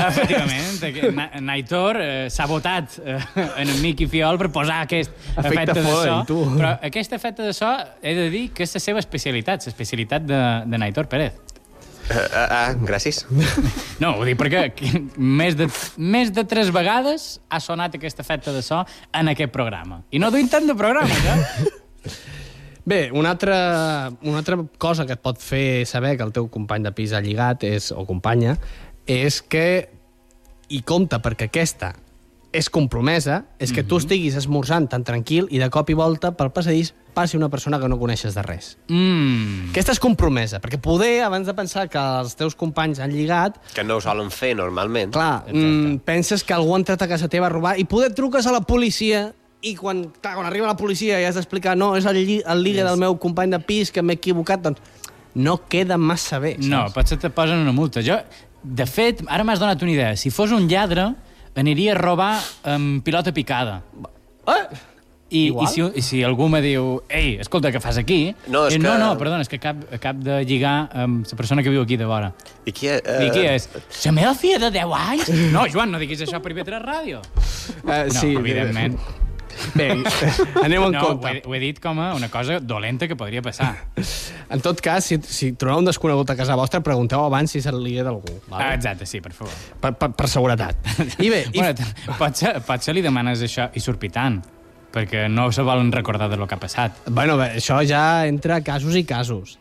[0.00, 3.18] Efectivament, que Na- Naitor eh, s'ha votat eh,
[3.60, 6.18] en Miqui Fiol per posar aquest Efecte efecte de so.
[6.28, 6.36] Tu.
[6.56, 7.70] Però aquest efecte de so
[8.02, 11.34] he de dir que és la seva especialitat, l'especialitat de, de Naitor Pérez.
[12.10, 13.22] Ah, ah, ah, gràcies.
[14.02, 14.64] No, ho dic perquè
[15.16, 15.68] més de,
[16.00, 18.80] més de tres vegades ha sonat aquest efecte de so
[19.14, 20.00] en aquest programa.
[20.10, 21.70] I no duim tant de programes, eh?
[22.90, 26.88] Bé, una altra, una altra cosa que et pot fer saber que el teu company
[26.88, 28.56] de pis ha lligat és, o companya
[29.06, 29.66] és que,
[30.70, 31.92] i compta perquè aquesta
[32.52, 36.50] és compromesa, és que tu estiguis esmorzant tan tranquil i de cop i volta pel
[36.50, 38.72] passadís passi una persona que no coneixes de res.
[38.90, 39.70] Mm.
[39.70, 43.84] Aquesta és compromesa, perquè poder, abans de pensar que els teus companys han lligat, Que
[43.84, 45.12] no ho solen fer normalment.
[45.12, 48.46] clar, mm, penses que algú ha entrat a casa teva a robar i poder truques
[48.46, 49.32] a la policia
[49.62, 52.62] i quan, clar, quan arriba la policia i has d'explicar no, és el, lli el
[52.62, 54.80] ligue del meu company de pis que m'he equivocat, doncs
[55.34, 56.56] no queda massa bé.
[56.58, 56.94] No, saps?
[56.94, 58.02] potser te posen una multa.
[58.02, 58.16] Jo,
[58.62, 60.16] de fet, ara m'has donat una idea.
[60.16, 61.14] Si fos un lladre,
[61.56, 62.34] aniria a robar
[62.64, 63.82] amb pilota picada.
[64.46, 64.62] Eh?
[65.30, 65.68] I, i, Igual?
[65.70, 68.34] si, I si algú me diu, ei, escolta, què fas aquí?
[68.50, 71.36] No, és Eh, no, que- no, perdona, és que acab, acab de lligar amb la
[71.38, 72.32] persona que viu aquí de vora.
[72.66, 73.68] I qui, eh, I qui és?
[74.04, 75.28] La meva filla de 10 anys?
[75.54, 77.20] No, Joan, no diguis això per IB3 Ràdio.
[77.86, 78.98] Eh, No, sí, evidentment.
[79.74, 79.88] Bé,
[80.64, 81.30] aneu en No, ho compte.
[81.30, 83.74] he, ho he dit com a una cosa dolenta que podria passar.
[84.50, 87.66] En tot cas, si, si trobeu un desconegut a casa vostra, pregunteu abans si és
[87.70, 88.32] el ligue d'algú.
[88.50, 89.52] Ah, exacte, sí, per favor.
[89.80, 90.74] Per, per, per seguretat.
[91.22, 91.86] I bé, i, Bueno,
[92.18, 94.40] potser, potser li demanes això i sorpitant,
[94.90, 96.98] perquè no se volen recordar de lo que ha passat.
[97.06, 99.54] Bueno, bé, això ja entra casos i casos.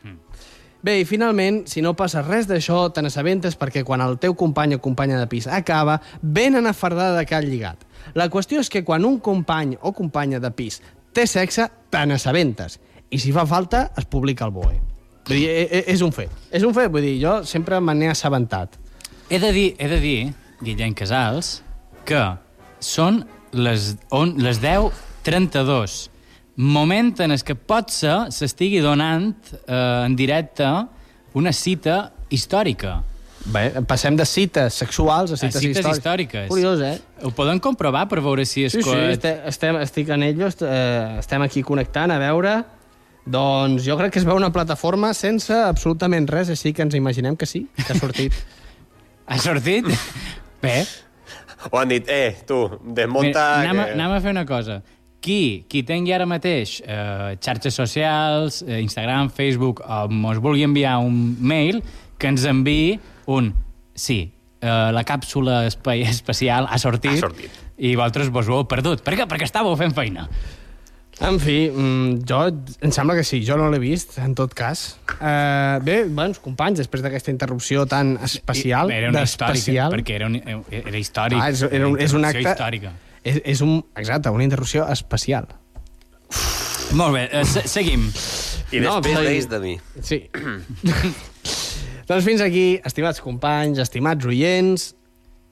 [0.82, 4.78] Bé, i finalment, si no passa res d'això, te n'assabentes perquè quan el teu company
[4.78, 7.84] o companya de pis acaba, venen a fardar de ha lligat.
[8.16, 10.80] La qüestió és que quan un company o companya de pis
[11.12, 12.80] té sexe, te n'assabentes.
[13.12, 14.80] I si fa falta, es publica al BOE.
[15.28, 16.32] Vull dir, e- e- és un fet.
[16.52, 18.78] És un fet, vull dir, jo sempre me n'he assabentat.
[19.30, 21.62] He de dir, he de dir Guillem Casals,
[22.06, 22.38] que
[22.80, 26.10] són les, on, les 10.32,
[26.60, 29.32] moment en el que potser s'estigui donant
[29.64, 30.68] eh, en directe
[31.40, 32.98] una cita històrica.
[33.50, 35.98] Bé, passem de cites sexuals a A cites, cites històriques.
[36.02, 36.50] històriques.
[36.52, 36.98] Curiós, eh?
[37.24, 38.74] Ho podem comprovar per veure si és...
[38.76, 42.60] Sí, sí, este, estem, estic en ello, est, eh, estem aquí connectant a veure...
[43.30, 47.36] Doncs jo crec que es veu una plataforma sense absolutament res, així que ens imaginem
[47.38, 48.34] que sí, que ha sortit.
[49.30, 49.86] Ha sortit?
[50.64, 50.80] Bé,
[51.70, 53.44] O han dit, eh, tu, desmunta...
[53.60, 53.92] Mira, anem, que...
[53.94, 54.80] anem a fer una cosa.
[55.20, 60.98] Qui, qui tingui ara mateix eh, xarxes socials, eh, Instagram, Facebook, o mos vulgui enviar
[61.04, 61.82] un mail,
[62.20, 63.52] que ens enviï un
[63.96, 64.22] sí,
[64.62, 67.60] eh, la càpsula espai espacial ha sortit, Ha sortit.
[67.78, 69.04] i vosaltres vos ho heu perdut.
[69.04, 69.28] Per què?
[69.28, 70.30] Perquè estàveu fent feina.
[71.20, 72.40] En fi, mm, jo,
[72.80, 74.86] em sembla que sí, jo no l'he vist, en tot cas.
[75.18, 80.32] Uh, bé, bons companys, després d'aquesta interrupció tan especial, I, era una històrica, perquè era,
[80.32, 81.42] un, era històric.
[81.42, 82.46] Ah, és, era un, és un acte...
[82.48, 82.96] Històrica.
[83.30, 85.50] És, és un, exacte, una interrupció especial.
[86.98, 88.08] Molt bé, eh, se seguim.
[88.74, 89.76] I No, després veus de mi.
[90.06, 90.22] Sí.
[92.10, 94.90] doncs fins aquí, estimats companys, estimats oients,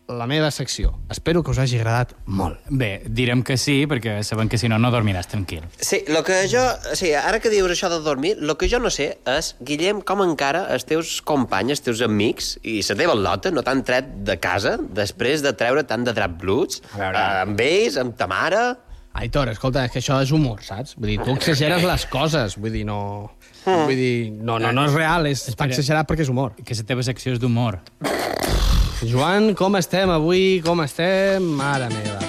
[0.08, 0.94] la meva secció.
[1.12, 2.62] Espero que us hagi agradat molt.
[2.70, 5.66] Bé, direm que sí, perquè sabem que si no, no dormiràs tranquil.
[5.80, 6.64] Sí, lo que jo...
[6.96, 10.24] Sí, ara que dius això de dormir, el que jo no sé és, Guillem, com
[10.24, 14.38] encara els teus companys, els teus amics i la teva lota no t'han tret de
[14.40, 16.82] casa després de treure tant de drap bluts?
[16.96, 18.66] Eh, amb ells, amb ta mare...
[19.18, 20.94] Aitor, escolta, és que això és humor, saps?
[20.96, 23.00] Vull dir, tu exageres les coses, vull dir, no...
[23.66, 25.74] Vull dir, no, no, no és real, és Espera.
[25.74, 26.54] exagerat perquè és humor.
[26.64, 27.82] Que la teva secció és d'humor.
[29.04, 30.62] Joan, com estem avui?
[30.66, 31.44] Com estem?
[31.58, 32.20] Mare meva.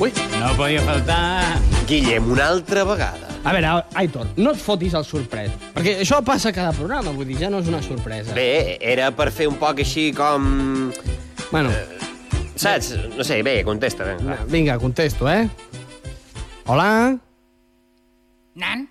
[0.00, 1.60] Ui, No podia faltar...
[1.86, 3.28] Guillem, una altra vegada.
[3.46, 7.28] a veure, Aitor, no et fotis el sorprès, perquè això passa a cada programa, vull
[7.28, 8.34] dir, ja no és una sorpresa.
[8.34, 10.90] Bé, era per fer un poc així com...
[11.52, 11.70] Bueno,
[12.58, 12.90] Saps?
[13.14, 14.08] No sé, bé, contesta.
[14.16, 14.38] Vinga.
[14.50, 15.46] vinga, contesto, eh?
[16.66, 16.88] Hola?
[18.58, 18.86] Nan,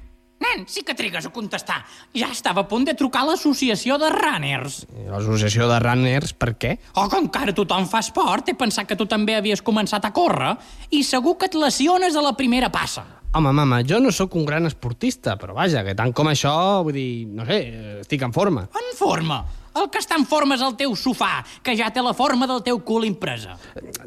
[0.45, 1.81] nen, sí que trigues a contestar.
[2.15, 4.83] Ja estava a punt de trucar a l'associació de runners.
[5.09, 6.75] L'associació de runners, per què?
[6.95, 10.55] Oh, que encara tothom fa esport, he pensat que tu també havies començat a córrer
[10.95, 13.05] i segur que et lesiones a la primera passa.
[13.35, 16.53] Home, mama, jo no sóc un gran esportista, però vaja, que tant com això,
[16.87, 17.59] vull dir, no sé,
[17.99, 18.69] estic en forma.
[18.71, 19.41] En forma.
[19.75, 22.63] El que està en forma és el teu sofà, que ja té la forma del
[22.63, 23.57] teu cul impresa.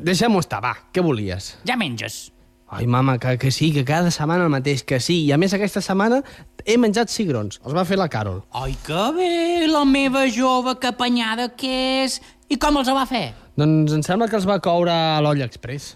[0.01, 1.59] Deixem-ho estar, va, què volies?
[1.69, 2.31] Ja menges.
[2.71, 5.23] Ai, mama, que, que sí, que cada setmana el mateix, que sí.
[5.25, 6.21] I a més aquesta setmana
[6.69, 8.43] he menjat cigrons, els va fer la Carol.
[8.53, 11.73] Ai, que bé, la meva jove, que apanyada que
[12.05, 12.19] és.
[12.53, 13.31] I com els va fer?
[13.59, 15.95] Doncs em sembla que els va coure a l'olla express.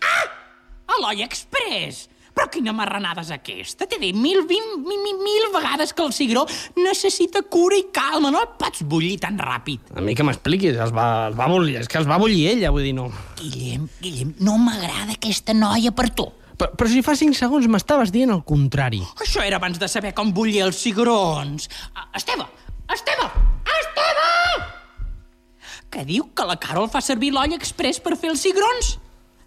[0.93, 2.09] A l'Olla Express.
[2.33, 3.85] Però quina marranada és aquesta?
[3.89, 6.47] T'he dit mil, vint, mil, mil, mil vegades que el cigró
[6.81, 9.93] necessita cura i calma, no el pots bullir tan ràpid.
[9.97, 12.73] A mi que m'expliquis, els va, els va bullir, és que els va bullir ella,
[12.73, 13.11] vull dir, no.
[13.41, 16.31] Guillem, Guillem, no m'agrada aquesta noia per tu.
[16.63, 19.01] Però, però si fa 5 segons m'estaves dient el contrari.
[19.25, 21.67] Això era abans de saber com bullir els cigrons.
[21.97, 22.47] Ah, Esteve!
[22.93, 23.27] Esteve!
[23.81, 24.29] Esteve!
[25.91, 28.93] Que diu que la Carol fa servir l'olla express per fer els cigrons?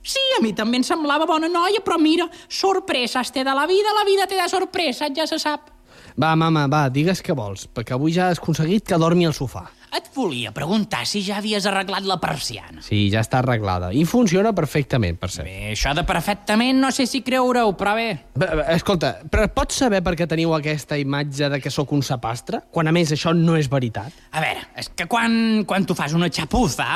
[0.06, 3.96] Sí, a mi també em semblava bona noia, però mira, sorpreses té de la vida,
[3.96, 5.72] la vida té de sorpreses, ja se sap.
[6.20, 9.66] Va, mama, va, digues què vols, perquè avui ja has aconseguit que dormi al sofà.
[9.96, 12.82] Et volia preguntar si ja havies arreglat la persiana.
[12.84, 13.94] Sí, ja està arreglada.
[13.96, 15.48] I funciona perfectament, per cert.
[15.48, 18.10] Bé, això de perfectament no sé si creure-ho, però bé.
[18.36, 22.04] Bé, bé, Escolta, però pots saber per què teniu aquesta imatge de que sóc un
[22.04, 22.66] sapastre?
[22.76, 24.12] Quan, a més, això no és veritat?
[24.36, 26.90] A veure, és que quan, quan tu fas una xapuza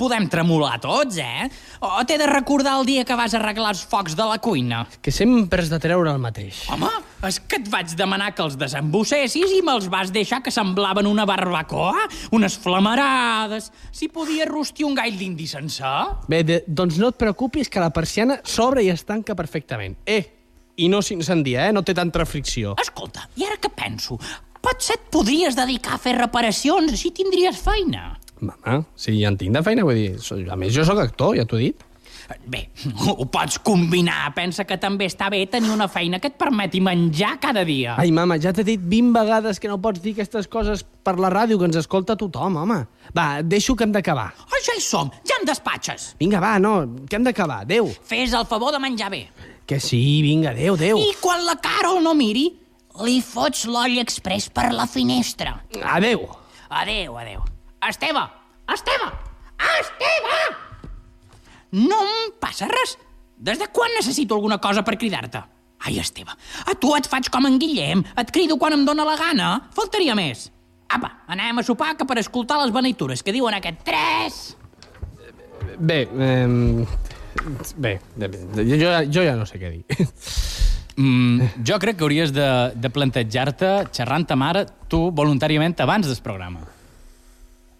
[0.00, 1.50] podem tremolar tots, eh?
[1.84, 4.86] O t'he de recordar el dia que vas arreglar els focs de la cuina?
[5.04, 6.64] Que sempre has de treure el mateix.
[6.72, 6.88] Home,
[7.28, 11.26] és que et vaig demanar que els desembossessis i me'ls vas deixar que semblaven una
[11.28, 13.70] barbacoa, unes flamarades.
[13.94, 15.92] Si podia rostir un gall d'indi sencer.
[16.28, 19.98] Bé, de, doncs no et preocupis que la persiana s'obre i es tanca perfectament.
[20.06, 20.22] Eh,
[20.82, 21.76] i no s'incendia, eh?
[21.76, 22.74] No té tanta fricció.
[22.80, 24.18] Escolta, i ara que penso,
[24.62, 28.16] potser et podries dedicar a fer reparacions, així tindries feina.
[28.42, 30.48] Mama, si ja en tinc de feina, vull dir...
[30.50, 31.88] A més, jo sóc actor, ja t'ho he dit.
[32.46, 32.62] Bé,
[33.08, 34.32] ho pots combinar.
[34.36, 37.96] Pensa que també està bé tenir una feina que et permeti menjar cada dia.
[38.00, 41.30] Ai, mama, ja t'he dit 20 vegades que no pots dir aquestes coses per la
[41.32, 42.80] ràdio, que ens escolta tothom, home.
[43.16, 44.30] Va, deixo que hem d'acabar.
[44.48, 46.12] Oh, ja hi som, ja em despatxes.
[46.20, 46.76] Vinga, va, no,
[47.08, 47.62] que hem d'acabar.
[47.66, 47.90] Adéu.
[48.08, 49.26] Fes el favor de menjar bé.
[49.66, 50.98] Que sí, vinga, adéu, adéu.
[50.98, 52.48] I quan la Carol no miri,
[53.06, 55.56] li fots l'olla express per la finestra.
[55.94, 56.26] Adéu.
[56.68, 57.46] Adéu, adéu.
[57.88, 58.26] Esteve!
[58.72, 59.08] Esteve!
[59.80, 60.71] Esteve!
[61.72, 62.96] No em passa res.
[63.42, 65.42] Des de quan necessito alguna cosa per cridar-te?
[65.82, 68.04] Ai, Esteve, a tu et faig com en Guillem.
[68.20, 69.48] Et crido quan em dóna la gana.
[69.74, 70.50] Faltaria més.
[70.92, 74.42] Apa, anem a sopar que per escoltar les beneitures que diuen aquest tres...
[75.78, 76.84] Bé, eh,
[77.80, 80.02] bé, bé, bé, jo, jo ja no sé què dir.
[80.92, 86.20] Mm, jo crec que hauries de, de plantejar-te xerrant ta mare tu voluntàriament abans del
[86.20, 86.60] programa.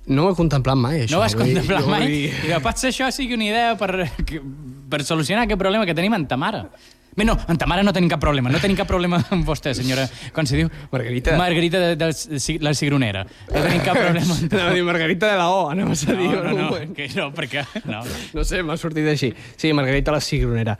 [0.06, 1.14] No ho he contemplat mai, això.
[1.14, 2.08] No ho has vull contemplat vull mai?
[2.10, 4.08] dir- I de potser això sigui una idea per,
[4.90, 6.64] per solucionar aquest problema que tenim amb ta mare.
[7.14, 8.48] Bé, no, amb ta mare no tenim cap problema.
[8.48, 10.06] No tenim cap problema amb vostè, senyora...
[10.32, 10.70] Com se diu?
[10.90, 11.34] Margarita.
[11.36, 13.26] Margarita de, de, de la cigronera.
[13.50, 16.30] No tenim cap problema amb a dir Margarita de la O, anem a dir.
[16.32, 17.66] No, no, no, que no, perquè...
[17.84, 18.00] No.
[18.32, 19.28] No sé, m'ha sortit així.
[19.60, 20.78] Sí, Margarita la Cigronera.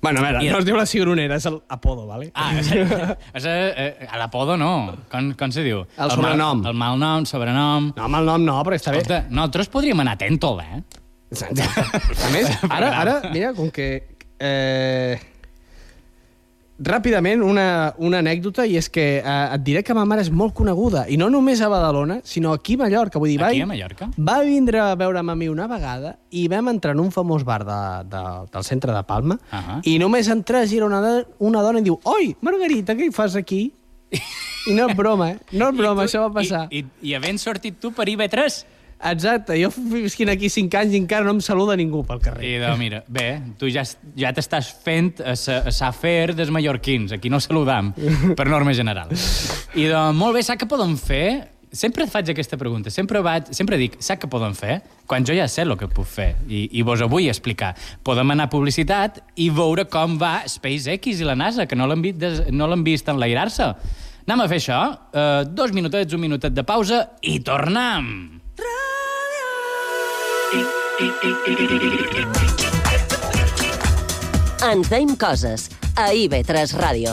[0.00, 2.30] Bueno, a veure, I- no es diu la Cigronera, és l'apodo, vale?
[2.34, 4.94] Ah, és, és, eh, a l'apodo no.
[5.10, 5.80] Com, com se diu?
[5.98, 6.60] El sobrenom.
[6.62, 7.90] Mal, el malnom, sobrenom...
[7.96, 9.00] No, el nom no, però està bé.
[9.02, 10.82] Escolta, nosaltres podríem anar a Tèntol, eh?
[11.42, 13.88] A més, ara, ara, mira, com que...
[14.38, 15.18] Eh,
[16.78, 20.54] ràpidament, una, una anècdota, i és que eh, et diré que ma mare és molt
[20.54, 23.18] coneguda, i no només a Badalona, sinó aquí a Mallorca.
[23.18, 24.10] Vull dir, Aquí va, a Mallorca?
[24.16, 27.64] Va vindre a veure'm a mi una vegada i vam entrar en un famós bar
[27.66, 27.80] de,
[28.12, 29.80] de, del centre de Palma Ahà.
[29.84, 33.34] i només entrar gira una, do- una dona i diu Oi, Margarita, què hi fas
[33.36, 33.72] aquí?
[34.68, 35.38] I no és broma, eh?
[35.52, 36.66] No és broma, això va passar.
[36.70, 38.62] I, i, i havent sortit tu per IB3,
[38.98, 42.42] Exacte, jo visquin aquí 5 anys i encara no em saluda ningú pel carrer.
[42.42, 43.84] I de, mira, bé, tu ja,
[44.18, 47.14] ja t'estàs fent a sa, a sa fer dels mallorquins.
[47.14, 47.92] Aquí no saludam,
[48.38, 49.12] per norma general.
[49.78, 51.28] I de, molt bé, saps què podem fer?
[51.68, 52.90] Sempre et faig aquesta pregunta.
[52.90, 54.80] Sempre, vaig, sempre dic, saps què podem fer?
[55.06, 56.32] Quan jo ja sé el que puc fer.
[56.48, 57.74] I, I vos ho vull explicar.
[58.02, 62.02] Podem anar a publicitat i veure com va SpaceX i la NASA, que no l'han
[62.02, 63.70] vist, no vist enlairar-se.
[64.26, 64.82] Anem a fer això.
[65.12, 68.38] Uh, dos minutets, un minutet de pausa i tornem.
[74.68, 77.12] Ens deim coses a IB3 Ràdio.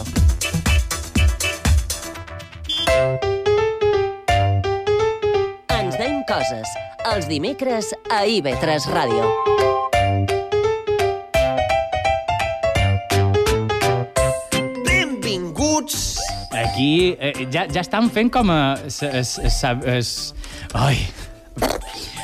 [5.68, 6.72] Ens deim coses
[7.12, 9.28] els dimecres a IB3 Ràdio.
[14.88, 16.00] Benvinguts!
[16.56, 18.80] Aquí eh, ja, ja estan fent com a...
[18.88, 20.16] Es, es, es, es,
[20.72, 21.04] ai,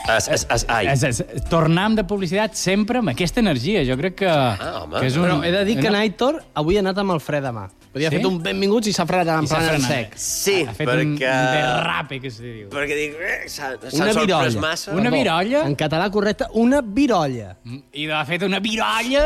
[0.09, 0.87] Es, es, es, ai.
[0.87, 3.83] es, es, tornem de publicitat sempre amb aquesta energia.
[3.87, 4.99] Jo crec que, Ah, home.
[4.99, 5.27] que és un...
[5.27, 7.67] Però he de dir que no, Naitor avui ha anat amb el fre de mà.
[7.91, 8.15] Podia Sí?
[8.15, 8.21] sí?
[8.21, 10.13] fet un benvinguts i s'ha frenat en plan en sec.
[10.15, 11.27] Sí, ha fet un, perquè...
[11.27, 12.69] un derrape, que se diu.
[12.71, 14.61] Perquè dic, eh, Una sorprès virolla.
[14.63, 14.93] massa.
[14.95, 15.65] Una virolla?
[15.67, 17.57] En català correcte, una virolla.
[17.93, 19.25] I ha fet una virolla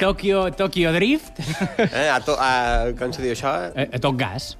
[0.00, 1.38] Tokyo, Tokyo Drift
[1.92, 3.52] Eh, a, to, a, com se diu això?
[3.70, 4.56] a, a tot gas.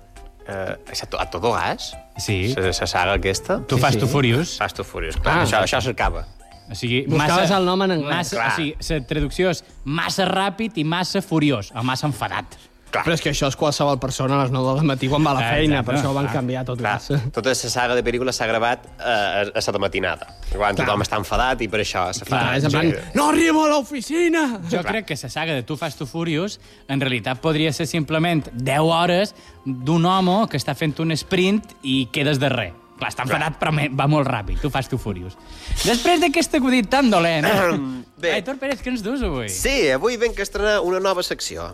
[0.46, 1.92] Eh, a, to, a todo gas?
[2.18, 2.54] Sí.
[2.56, 3.60] La, la saga aquesta?
[3.68, 4.56] Tu fas tu furiós.
[4.58, 5.42] Fast to Furious, clar.
[5.42, 5.46] Ah.
[5.46, 6.26] això això s'acaba.
[6.70, 8.16] O sigui, Buscaves el nom en anglès.
[8.16, 8.50] Massa, Clar.
[8.52, 12.56] o sigui, la traducció és massa ràpid i massa furiós, o massa enfadat.
[12.92, 13.06] Clar.
[13.06, 15.36] Però és que això és qualsevol persona a les 9 del matí quan va a
[15.38, 15.86] la feina, Exacte.
[15.88, 16.78] per això ho van canviar tot.
[16.78, 17.30] Clar, gas.
[17.32, 20.84] tota la saga de pel·lícules s'ha gravat eh, a, la matinada, quan Clar.
[20.84, 22.34] tothom està enfadat i per això se fa...
[22.34, 24.44] Clar, és en plan, no arribo a l'oficina!
[24.68, 26.58] Jo crec que la saga de Tu Fast to Furious
[26.92, 29.32] en realitat podria ser simplement 10 hores
[29.64, 32.76] d'un home que està fent un sprint i quedes de res.
[33.00, 34.60] Clar, està enfadat, però va molt ràpid.
[34.60, 35.38] Tu Fast to Furious.
[35.80, 37.48] Després d'aquest acudit tan dolent...
[38.22, 38.36] Bé.
[38.36, 39.48] Aitor Pérez, què ens dus avui?
[39.50, 41.72] Sí, avui venc a estrenar una nova secció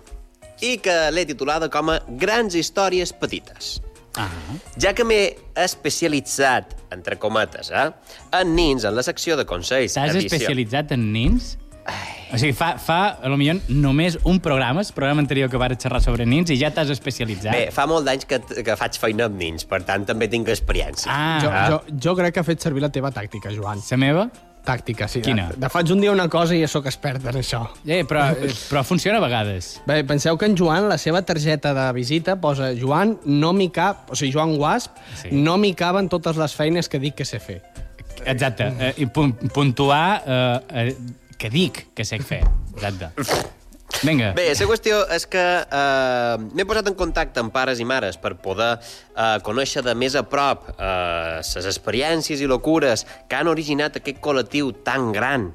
[0.64, 3.78] i que l'he titulada com a Grans històries petites.
[4.18, 4.28] Ah,
[4.80, 7.90] Ja que m'he especialitzat, entre cometes, eh,
[8.40, 11.56] en nins en la secció de consells T'has especialitzat en nins?
[12.28, 15.72] O sigui, fa, fa, a lo millor, només un programa, el programa anterior que vas
[15.80, 17.54] xerrar sobre nins, i ja t'has especialitzat.
[17.54, 21.09] Bé, fa molt d'anys que, que faig feina amb nins, per tant també tinc experiència.
[21.09, 21.64] Ah, Jo, ah.
[21.72, 23.80] jo, jo crec que ha fet servir la teva tàctica, Joan.
[23.80, 24.28] la meva?
[24.68, 25.22] Tàctica, sí.
[25.24, 25.46] Quina?
[25.54, 27.62] De, de faig un dia una cosa i ja sóc expert en això.
[27.88, 28.26] Eh, però,
[28.70, 29.78] però funciona a vegades.
[29.88, 34.10] Bé, penseu que en Joan, la seva targeta de visita, posa Joan, no m'hi cap,
[34.12, 35.32] o sigui, Joan Guasp, Sí.
[35.32, 37.62] no m'hi caben totes les feines que dic que sé fer.
[38.26, 38.66] Exacte.
[38.78, 40.96] Eh, I pun puntuar eh, eh,
[41.38, 42.42] que dic que sé fer.
[42.74, 43.12] Exacte.
[44.03, 44.32] Vinga.
[44.36, 48.34] Bé, la qüestió és que eh, m'he posat en contacte amb pares i mares per
[48.42, 53.99] poder eh, conèixer de més a prop eh, les experiències i locures que han originat
[53.99, 55.51] aquest col·lectiu tan gran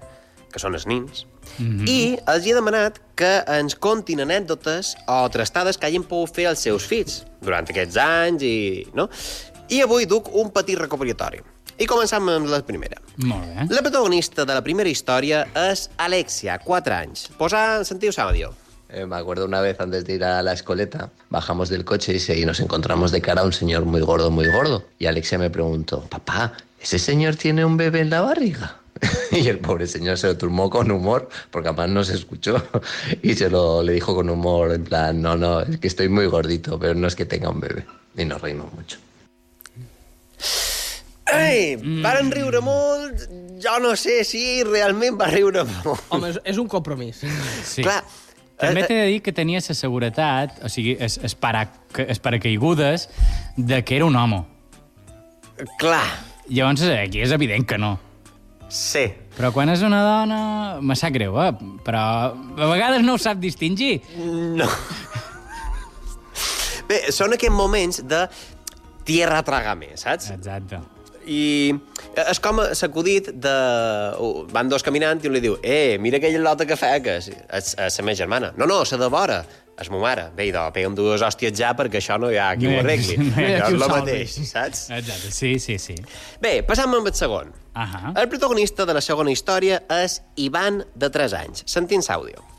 [0.54, 1.26] que són els nins.
[1.58, 1.90] Mm -hmm.
[1.90, 6.60] I els he demanat que ens contin anècdotes o trastades que hagin pogut fer els
[6.60, 8.88] seus fills durant aquests anys i...
[8.94, 9.10] No?
[9.70, 11.42] I avui duc un petit recopilatori.
[11.80, 13.00] I començam amb la primera.
[13.18, 13.68] Molt bé.
[13.74, 17.30] La protagonista de la primera història és Alexia, 4 anys.
[17.38, 18.54] Posa, sentiu l'àudio.
[18.90, 22.20] Eh, me acuerdo una vez antes de ir a la escoleta, bajamos del coche y,
[22.20, 24.84] se- y nos encontramos de cara a un señor muy gordo, muy gordo.
[25.00, 28.78] Y Alexia me preguntó, papá, ¿ese señor tiene un bebé en la barriga?
[29.32, 32.62] y el pobre señor se lo turmó con humor, porque además no se escuchó.
[33.24, 36.28] y se lo le dijo con humor, en plan, no, no, es que estoy muy
[36.28, 37.86] gordito, pero no es que tenga un bebé.
[38.16, 38.98] Y nos reímos mucho.
[41.32, 43.24] Ei, varen riure molt,
[43.64, 46.04] jo no sé si realment va riure molt.
[46.12, 47.22] Home, és, és un compromís.
[47.64, 47.82] Sí.
[47.86, 48.02] Clar,
[48.60, 51.64] També eh, t'he de dir que tenia la seguretat, o sigui, es, es, para,
[52.08, 53.08] es paracaigudes,
[53.58, 54.44] de que era un home.
[55.80, 56.06] clar,
[56.50, 57.98] Llavors, aquí és evident que no.
[58.70, 59.08] sí.
[59.34, 60.40] Però quan és una dona,
[60.82, 61.54] me sap greu, eh?
[61.82, 63.96] Però a vegades no ho sap distingir.
[64.60, 64.68] No.
[66.86, 68.20] Bé, són aquests moments de
[69.08, 70.30] tierra trágame, saps?
[70.36, 70.84] Exacte.
[71.26, 71.74] I
[72.20, 73.56] és com s'acudit de...
[74.54, 77.30] Van dos caminant i un li diu eh, mira aquella lota que feques.
[77.30, 78.54] És, és la meva germana.
[78.58, 79.44] No, no, la de vora.
[79.82, 80.28] És ma mare.
[80.38, 83.18] Bé, idò, pega'm dues hòsties ja perquè això no hi ha qui No ho arregli.
[83.24, 84.86] no qui és el mateix, saps?
[84.94, 85.98] Exacte, sí, sí, sí.
[86.44, 87.50] Bé, passam amb el segon.
[87.74, 88.14] Ahà.
[88.14, 91.66] El protagonista de la segona història és Ivan, de 3 anys.
[91.74, 92.53] Sentim l'àudio.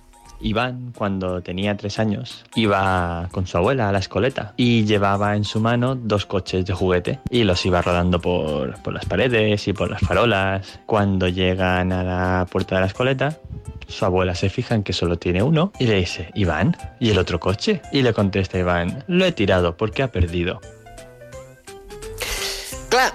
[0.45, 5.45] Iván, cuando tenía tres años, iba con su abuela a la escoleta y llevaba en
[5.45, 9.72] su mano dos coches de juguete y los iba rodando por, por las paredes y
[9.72, 10.80] por las farolas.
[10.84, 13.38] Cuando llegan a la puerta de la escoleta,
[13.88, 17.18] su abuela se fija en que solo tiene uno y le dice, Iván, ¿y el
[17.18, 17.80] otro coche?
[17.90, 20.61] Y le contesta Iván, lo he tirado porque ha perdido.
[22.90, 23.14] Clar,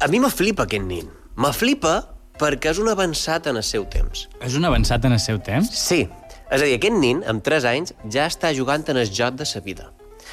[0.00, 1.08] a mi me flipa aquest nin.
[1.34, 4.28] Me flipa perquè és un avançat en el seu temps.
[4.44, 5.72] És un avançat en el seu temps?
[5.74, 6.04] Sí,
[6.50, 9.46] és a dir, aquest nin, amb 3 anys, ja està jugant en el joc de
[9.48, 9.90] sa vida.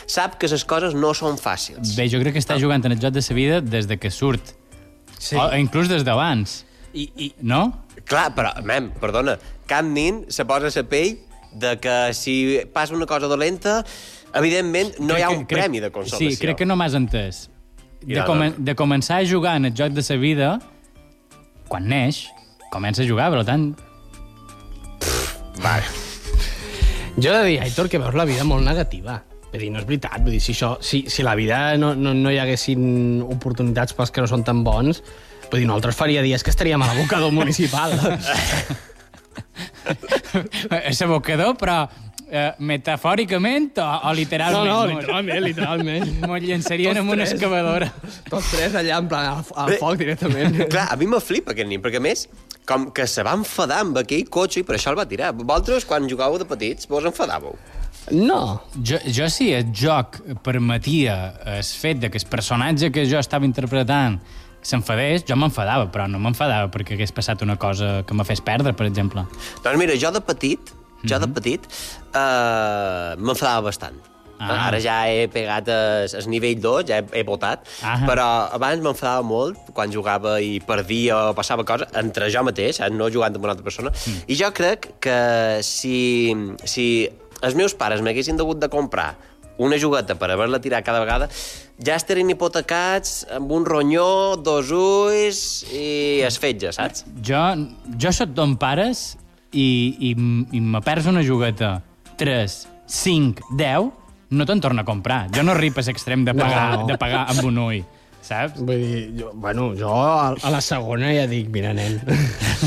[0.08, 1.96] Sap que les coses no són fàcils.
[1.98, 4.12] Bé, jo crec que està jugant en el joc de sa vida des de que
[4.12, 4.54] surt.
[5.18, 5.36] Sí.
[5.40, 6.64] O inclús des d'abans.
[6.94, 7.82] I, i, No?
[8.06, 9.38] Clar, però, mem, perdona,
[9.68, 11.16] cap nin se posa a la pell
[11.56, 13.80] de que si passa una cosa dolenta,
[14.36, 16.30] evidentment no hi ha Crec un que- premi de crec- consolació.
[16.30, 17.50] Sí, crec que no m'has entès.
[18.06, 18.66] De, comen doncs.
[18.68, 20.60] de començar a jugar en el joc de sa vida,
[21.68, 22.28] quan neix,
[22.70, 23.72] comença a jugar, per tant...
[25.64, 26.05] Vale.
[27.16, 29.22] Jo he de dir, Aitor, que veus la vida molt negativa.
[29.52, 30.18] Vull dir, no és veritat.
[30.20, 34.12] Vull dir, si, això, si, si la vida no, no, no hi haguessin oportunitats pels
[34.12, 35.00] que no són tan bons,
[35.48, 37.96] vull dir, nosaltres faria dies que estaríem a l'abocador municipal.
[40.92, 41.86] És abocador, però
[42.30, 44.70] eh, metafòricament o, o no, literalment?
[44.70, 46.12] no, literalment, literalment.
[46.30, 47.36] Mos llançarien Tots amb una tres.
[47.36, 47.92] excavadora.
[48.30, 50.60] Tots tres allà, en plan, al, foc directament.
[50.74, 52.28] Clar, a mi me flipa aquest nin, perquè a més,
[52.66, 55.34] com que se va enfadar amb aquell cotxe i per això el va tirar.
[55.38, 57.58] Vosaltres, quan jugàveu de petits, vos enfadàveu.
[58.14, 58.62] No.
[58.86, 61.16] Jo, jo si el joc permetia
[61.58, 64.20] el fet de que el personatge que jo estava interpretant
[64.66, 68.74] s'enfadés, jo m'enfadava, però no m'enfadava perquè hagués passat una cosa que me fes perdre,
[68.78, 69.26] per exemple.
[69.62, 70.74] Doncs mira, jo de petit,
[71.08, 71.26] jo Mhm.
[71.26, 71.62] de petit,
[72.14, 73.98] eh, m'enfadava bastant.
[74.38, 74.68] Ah.
[74.68, 78.02] Ara ja he pegat el, el nivell 2, ja he, he votat, Ah.
[78.04, 78.26] però
[78.58, 82.92] abans m'enfadava molt quan jugava i perdia o passava coses entre jo mateix, saps?
[82.92, 83.92] no jugant amb una altra persona.
[83.96, 84.26] Mm.
[84.28, 85.20] I jo crec que
[85.64, 86.36] si,
[86.66, 87.08] si
[87.42, 89.14] els meus pares m'haguessin hagut de comprar
[89.58, 91.30] una jugueta per haver-la tirat cada vegada,
[91.80, 97.06] ja estarien hipotecats amb un ronyó, dos ulls i es fetge, saps?
[97.24, 97.40] Jo,
[97.98, 99.14] jo sóc ton pares
[99.56, 99.68] i,
[100.12, 100.14] i,
[100.58, 101.78] i me perds una jugueta
[102.20, 102.60] 3,
[102.92, 103.92] 5, 10,
[104.36, 105.26] no te'n torna a comprar.
[105.36, 106.88] Jo no arrib a l'extrem de, pagar, No.
[106.90, 107.84] de pagar amb un ull,
[108.26, 108.58] saps?
[108.60, 112.00] Vull dir, jo, bueno, jo a, a la segona ja dic, mira, nen,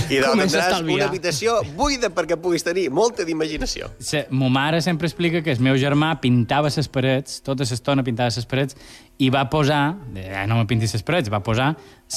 [0.08, 0.96] I doncs comença a tindràs estalviar.
[1.00, 3.90] una habitació buida perquè puguis tenir molta d'imaginació.
[3.98, 8.30] Se, mo mare sempre explica que el meu germà pintava les parets, tota l'estona pintava
[8.34, 8.78] les parets,
[9.18, 9.82] i va posar,
[10.14, 11.72] eh, no me pintis les parets, va posar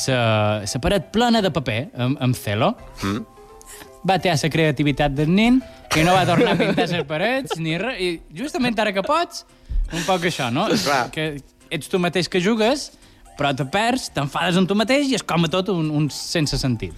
[0.05, 2.75] la paret plena de paper, amb, amb celo.
[3.01, 3.25] Mm.
[4.07, 5.59] Va tenir la creativitat del nen
[5.95, 7.99] i no va tornar a pintar les parets ni res.
[8.01, 9.45] I justament ara que pots,
[9.93, 10.65] un poc això, no?
[10.71, 11.03] Clar.
[11.13, 11.35] Que
[11.71, 12.89] ets tu mateix que jugues,
[13.37, 16.57] però te perds, t'enfades amb tu mateix i és com a tot un, un sense
[16.61, 16.97] sentit.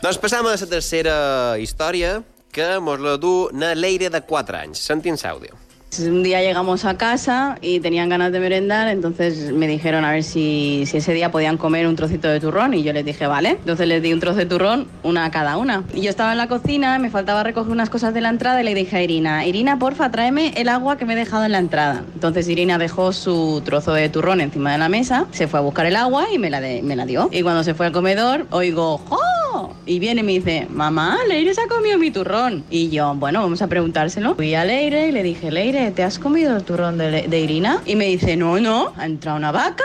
[0.00, 1.16] Doncs passam a la tercera
[1.60, 4.82] història, que mos la du na Leire de 4 anys.
[4.90, 5.54] Sentim l'àudio.
[5.98, 10.22] Un día llegamos a casa y tenían ganas de merendar, entonces me dijeron a ver
[10.22, 13.50] si, ese día podían comer un trocito de turrón y yo les dije, vale.
[13.50, 15.82] Entonces les di un trozo de turrón, una a cada una.
[15.92, 18.64] Y yo estaba en la cocina, me faltaba recoger unas cosas de la entrada y
[18.64, 21.58] le dije a Irina, Irina, porfa, tráeme el agua que me he dejado en la
[21.58, 22.04] entrada.
[22.14, 25.86] Entonces Irina dejó su trozo de turrón encima de la mesa, se fue a buscar
[25.86, 27.28] el agua y me la, de- me la dio.
[27.32, 29.74] Y cuando se fue al comedor, oigo, ¡jo!
[29.86, 32.62] Y viene y me dice, mamá, Leire se ha comido mi turrón.
[32.70, 34.36] Y yo, bueno, vamos a preguntárselo.
[34.36, 37.80] Fui a Leire y le dije, Leire, ¿te has comido el turrón de, Irina?
[37.86, 39.84] Y me dice, no, no, ha entrado una vaca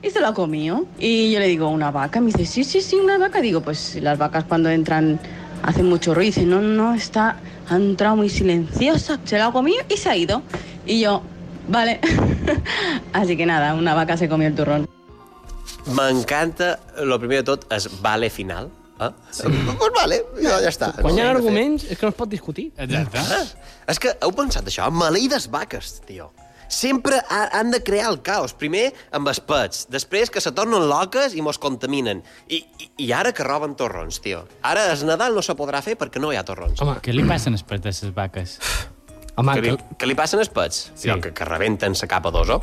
[0.00, 0.86] y se lo ha comido.
[0.98, 2.20] Y yo le digo, ¿una vaca?
[2.20, 3.40] Me dice, sí, sí, sí, una vaca.
[3.40, 5.18] Digo, pues las vacas cuando entran
[5.64, 6.26] hacen mucho ruido.
[6.26, 7.36] Dice, no, no, está,
[7.68, 10.42] ha entrado muy silenciosa, se lo ha comido y se ha ido.
[10.86, 11.22] Y yo,
[11.68, 12.00] vale.
[13.12, 14.88] Así que nada, una vaca se comió el turrón.
[15.86, 18.70] M'encanta, el primer de tot, es vale final.
[19.08, 19.32] Eh?
[19.38, 19.50] Sí.
[19.78, 20.92] Pues vale, ja, ja està.
[21.00, 22.70] quan hi ha arguments és que no es pot discutir.
[22.76, 23.18] Exacte.
[23.18, 23.42] Ah,
[23.92, 24.88] és que heu pensat això?
[24.90, 26.30] Maleïdes vaques, tio.
[26.72, 28.54] Sempre ha, han de crear el caos.
[28.56, 32.22] Primer amb els pets, després que se tornen loques i mos contaminen.
[32.48, 34.46] I, i, i ara que roben torrons, tio.
[34.64, 36.80] Ara el Nadal no se podrà fer perquè no hi ha torrons.
[36.80, 38.56] Home, Què li passen als pets de les vaques?
[39.36, 40.86] home Que li, que, que li passen els pets?
[40.94, 41.10] Sí.
[41.10, 42.62] Tio, que, que rebenten la capa d'oso.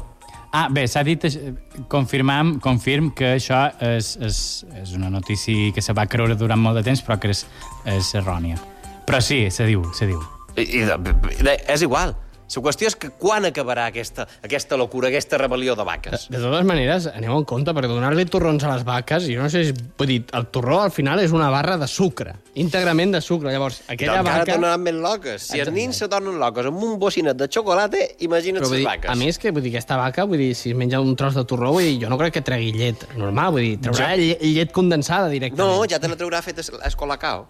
[0.52, 1.54] Ah, bé, s'ha dit, eh,
[1.88, 4.40] confirmam, confirm que això és, és,
[4.82, 7.46] és una notícia que se va creure durant molt de temps, però que és,
[7.86, 8.58] és errònia.
[9.06, 10.24] Però sí, se diu, se diu.
[10.58, 12.16] I, i és igual.
[12.50, 16.28] La qüestió és que quan acabarà aquesta, aquesta locura, aquesta rebel·lió de vaques?
[16.30, 19.64] de totes maneres, aneu en compte, perquè donar-li torrons a les vaques, jo no sé
[19.70, 19.74] si...
[20.00, 23.52] Vull dir, el torró al final és una barra de sucre, íntegrament de sucre.
[23.54, 24.54] Llavors, aquella Encara vaca...
[24.56, 25.46] tornaran més loques.
[25.52, 28.88] Si els nins se tornen loques amb un bocinet de xocolata, imagina't Però les dir,
[28.88, 29.12] vaques.
[29.12, 31.46] a més, que vull dir, aquesta vaca, vull dir, si es menja un tros de
[31.46, 34.72] torró, vull dir, jo no crec que tregui llet normal, vull dir, traurà Jo- llet,
[34.74, 35.62] condensada directament.
[35.70, 37.46] No, ja te la traurà feta a Escolacao.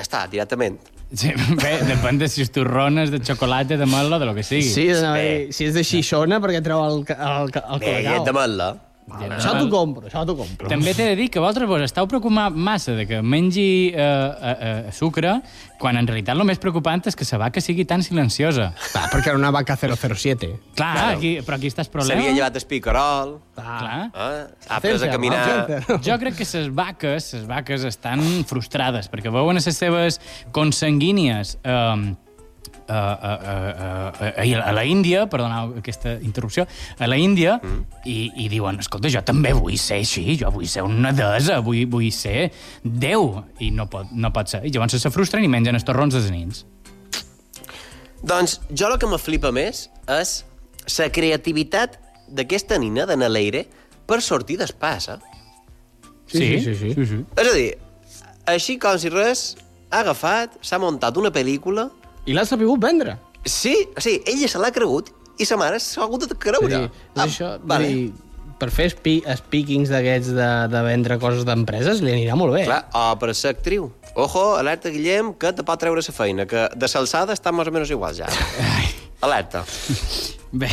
[0.00, 0.78] Ja està, directament.
[1.12, 4.44] Sí, bé, depèn de si és torrones de xocolata, de mel o de lo que
[4.46, 4.62] sigui.
[4.64, 5.24] Sí, Bé.
[5.26, 8.36] dir, si és de xixona, perquè treu el, el, ca- el Bé, llet de colacao.
[9.08, 9.38] Mel·la.
[9.40, 10.68] Això t'ho compro, això t'ho compro.
[10.70, 14.56] També t'he de dir que vosaltres vos esteu preocupant massa de que mengi eh, eh,
[14.86, 15.40] eh, sucre,
[15.80, 18.70] quan en realitat el més preocupant és que la vaca sigui tan silenciosa.
[18.92, 20.50] Clar, perquè era una vaca 007.
[20.76, 21.16] Clar, Claro.
[21.18, 22.20] aquí, però aquí estàs problema.
[22.20, 24.10] S'havia llevat el picarol, Clar.
[24.14, 24.46] eh?
[24.68, 25.44] ha après a caminar...
[25.66, 25.98] ciencia.
[26.06, 30.20] Jo crec que les vaques, les vaques estan frustrades perquè veuen a les seves
[30.52, 32.14] consanguínies eh,
[32.90, 36.66] a, a, a, a, a la Índia, perdoneu aquesta interrupció,
[36.98, 38.02] a la Índia, mm.
[38.10, 41.84] i, i diuen, escolta, jo també vull ser així, jo vull ser una desa, vull,
[41.90, 42.50] vull ser
[42.82, 44.64] Déu, i no pot, no pot ser.
[44.66, 46.64] I llavors se frustren i mengen els torrons dels nins.
[48.26, 50.40] Doncs jo el que me flipa més és
[50.98, 51.96] la creativitat
[52.30, 53.64] d'aquesta nina, de Naleire,
[54.06, 55.20] per sortir d'espàs, eh?
[56.30, 56.92] Sí, sí, sí, sí.
[56.94, 57.22] sí, sí.
[57.38, 57.70] És a dir,
[58.50, 59.54] així com si res,
[59.90, 61.90] ha agafat, s'ha muntat una pel·lícula...
[62.26, 63.16] I l'ha sabut vendre.
[63.44, 65.08] Sí, sigui, ella se l'ha cregut
[65.40, 66.68] i sa mare s'ha hagut de creure.
[66.68, 67.88] dir, és això, vale.
[67.88, 68.12] dir,
[68.60, 72.66] per fer speakings d'aquests de, de vendre coses d'empreses li anirà molt bé.
[72.68, 73.88] Clar, o per ser actriu.
[74.20, 77.72] Ojo, alerta, Guillem, que te pot treure la feina, que de s'alçada està més o
[77.72, 78.28] menys igual ja.
[79.24, 79.64] Alerta.
[80.60, 80.68] Bé,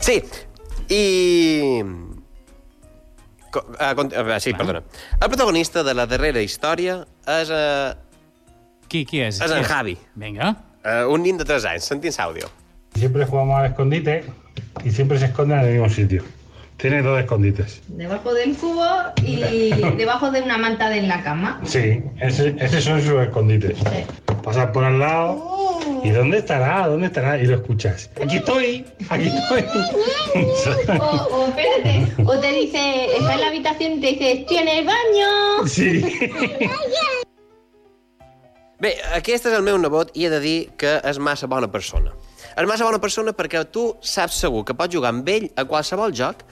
[0.00, 0.16] Sí,
[0.88, 1.82] i...
[3.52, 4.82] Co- ah, conti- ah, sí, perdona.
[5.20, 7.92] El protagonista de la darrera història és, uh,
[8.90, 9.38] qui, qui és?
[9.40, 10.56] és en Javi, Vinga.
[10.84, 11.86] uh, un nin de 3 anys.
[11.92, 12.50] Sentim l'àudio.
[12.98, 14.24] Siempre jugamos al escondite
[14.84, 16.24] y siempre se esconde en el mismo sitio.
[16.76, 17.82] Tiene dos escondites.
[17.88, 18.86] Debajo del cubo
[19.22, 21.60] y debajo de una manta de la cama.
[21.64, 23.78] Sí, ese, esos son sus escondites.
[24.42, 25.60] Pasar por al lado
[26.02, 26.86] ¿Y dónde estará?
[26.88, 27.38] ¿Dónde estará?
[27.38, 28.10] Y lo escuchas.
[28.22, 29.64] Aquí estoy, aquí estoy.
[30.98, 34.68] O, o espérate, o te dice, está en la habitación y te dice, estoy en
[34.68, 35.66] el baño.
[35.66, 36.04] Sí.
[38.80, 42.14] Bé, aquest és el meu nebot i he de dir que és massa bona persona.
[42.56, 46.14] És massa bona persona perquè tu saps segur que pots jugar amb ell a qualsevol
[46.16, 46.42] joc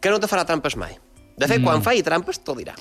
[0.00, 0.98] que no te farà trampes mai.
[1.38, 1.82] De fet, quan Mm.
[1.86, 2.74] faci trampes, t'ho dirà.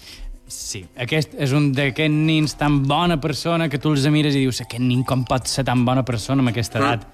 [0.48, 4.62] Sí, aquest és un d'aquests nins tan bona persona que tu els mires i dius
[4.62, 7.06] aquest nin com pot ser tan bona persona amb aquesta edat?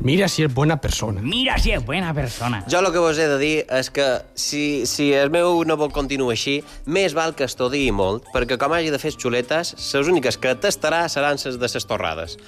[0.00, 1.22] Mira si és bona persona.
[1.22, 2.62] Mira si és bona persona.
[2.70, 6.34] Jo el que vos he de dir és que si, si el meu nebot continua
[6.34, 10.56] així, més val que estudii molt, perquè com hagi de fer xuletes, les úniques que
[10.58, 12.38] tastarà seran les de les torrades.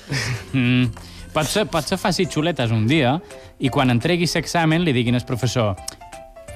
[0.53, 0.91] Mm.
[1.37, 3.19] Potser, potser faci xuletes un dia
[3.61, 5.75] i quan entregui l'examen li diguin al professor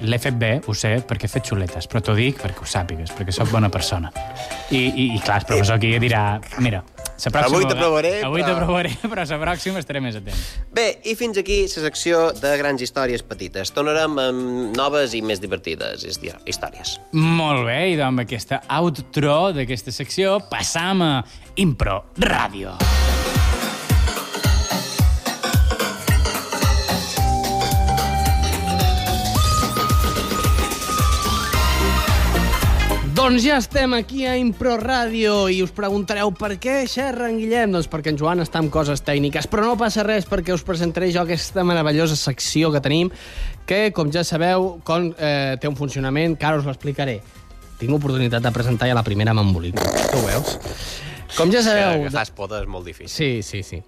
[0.03, 3.13] l'he fet bé, ho sé, perquè he fet xuletes, però t'ho dic perquè ho sàpigues,
[3.17, 4.11] perquè sóc bona persona.
[4.71, 6.83] I, i, i clar, el professor aquí dirà, mira,
[7.21, 7.47] la pròxima...
[7.51, 10.41] Avui t'aprovaré, Avui però- t'aprovaré, però la pròxima estaré més atent.
[10.73, 13.75] Bé, i fins aquí la secció de grans històries petites.
[13.77, 16.97] Tornarem amb noves i més divertides històries.
[17.13, 21.13] Molt bé, i amb aquesta outro d'aquesta secció passam a
[21.61, 22.79] Impro Ràdio.
[33.21, 37.75] Doncs ja estem aquí a Impro Ràdio i us preguntareu per què xerra en Guillem?
[37.75, 41.11] Doncs perquè en Joan està amb coses tècniques, però no passa res perquè us presentaré
[41.13, 43.11] jo aquesta meravellosa secció que tenim,
[43.69, 47.19] que, com ja sabeu, com eh, té un funcionament, que ara us l'explicaré.
[47.83, 49.77] Tinc oportunitat de presentar ja la primera amb embolic.
[49.77, 50.57] Tu ho veus?
[51.37, 52.07] Com ja sabeu...
[52.09, 52.25] Que agafar
[52.63, 53.13] és molt difícil.
[53.13, 53.85] Sí, sí, sí.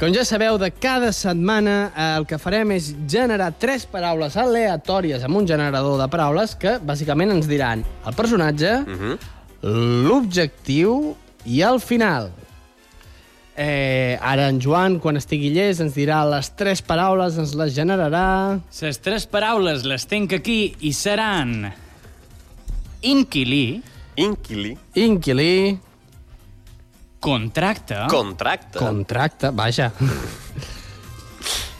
[0.00, 5.26] Com ja sabeu, de cada setmana eh, el que farem és generar tres paraules aleatòries
[5.26, 8.78] amb un generador de paraules que bàsicament ens diran el personatge,
[9.60, 10.94] l'objectiu
[11.44, 12.30] i el final.
[13.60, 18.56] Eh, ara en Joan, quan estigui llest, ens dirà les tres paraules, ens les generarà...
[18.80, 21.68] Les tres paraules les tenc aquí i seran
[23.04, 23.82] inquilí,
[24.16, 24.76] Inquili.
[24.94, 25.78] Inquilí,
[27.20, 28.78] contracte Contracte.
[28.78, 29.92] contracte, vaja.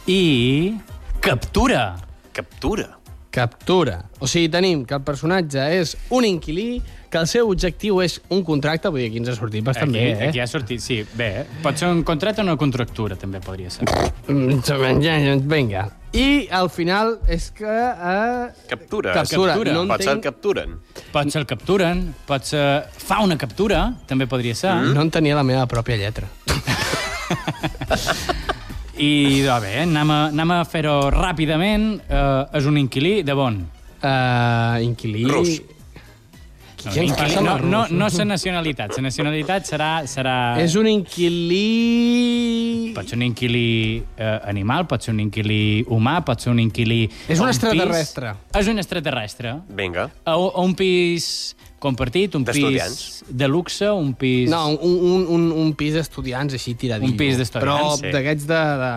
[0.07, 0.75] i
[1.19, 1.97] captura.
[2.31, 2.97] Captura.
[3.31, 4.05] Captura.
[4.19, 6.81] O sigui, tenim que el personatge és un inquilí,
[7.11, 9.97] que el seu objectiu és un contracte, vull dir, aquí ens ha sortit bastant Aquí,
[9.99, 10.27] bé, eh?
[10.29, 11.45] aquí ha sortit, sí, bé.
[11.63, 13.87] Pot ser un contracte o una contractura, també podria ser.
[14.27, 15.87] Mm, Vinga.
[16.11, 17.71] I al final és que...
[17.71, 18.47] Eh...
[18.67, 19.13] Captura.
[19.15, 19.53] Captura.
[19.53, 19.73] Captura.
[19.73, 20.73] No Pot ser el entenc, capturen.
[21.13, 22.65] Pot ser el capturen, pot ser...
[22.99, 24.73] Fa una captura, també podria ser.
[24.75, 24.95] Mm.
[24.97, 26.27] no entenia la meva pròpia lletra.
[29.01, 31.93] I, doncs bé, anem a, anem a fer-ho ràpidament.
[32.03, 33.61] Uh, és un inquilí de bon.
[34.01, 35.23] Uh, inquilí...
[35.31, 35.61] Rus.
[36.89, 38.95] Inquilí, no, no, no la nacionalitat.
[38.97, 39.89] La nacionalitat serà...
[40.09, 40.35] serà...
[40.61, 42.91] És un inquilí...
[42.95, 47.03] Pot ser un inquilí eh, animal, pot ser un inquilí humà, pot ser un inquilí...
[47.31, 48.33] És un a extraterrestre.
[48.37, 48.61] Pis.
[48.61, 49.55] És un extraterrestre.
[49.77, 50.07] Vinga.
[50.25, 54.49] A, a un pis compartit, un pis de luxe, un pis...
[54.51, 57.09] No, un, un, un, un pis d'estudiants així tiradillo.
[57.09, 58.11] Un pis d'estudiants, Però sí.
[58.13, 58.91] d'aquests de, de...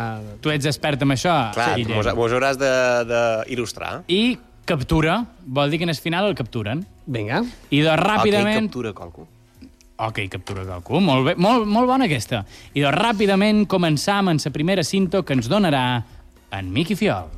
[0.45, 1.97] Tu ets expert en això, Clar, Guillem.
[1.97, 4.03] mos, mos hauràs d'il·lustrar.
[4.13, 4.37] I
[4.69, 6.85] captura, vol dir que en el final el capturen.
[7.07, 7.43] Vinga.
[7.71, 8.65] I de ràpidament...
[8.65, 9.27] Ok, captura qualcú.
[9.97, 11.01] Ok, captura qualcú.
[11.05, 12.45] Molt bé, molt, molt bona aquesta.
[12.75, 15.85] I de ràpidament començam amb la primera cinto que ens donarà
[16.55, 17.29] en Miqui Fiol.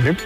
[0.00, 0.22] Drip,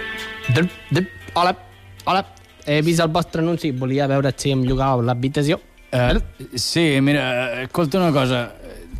[0.53, 1.09] drip, drip.
[1.35, 1.57] Hola,
[2.05, 2.27] hola.
[2.67, 3.73] He vist el vostre anunci.
[3.73, 5.59] Volia veure si em llogàveu l'habitació.
[5.95, 6.21] Uh,
[6.59, 8.45] sí, mira, escolta una cosa.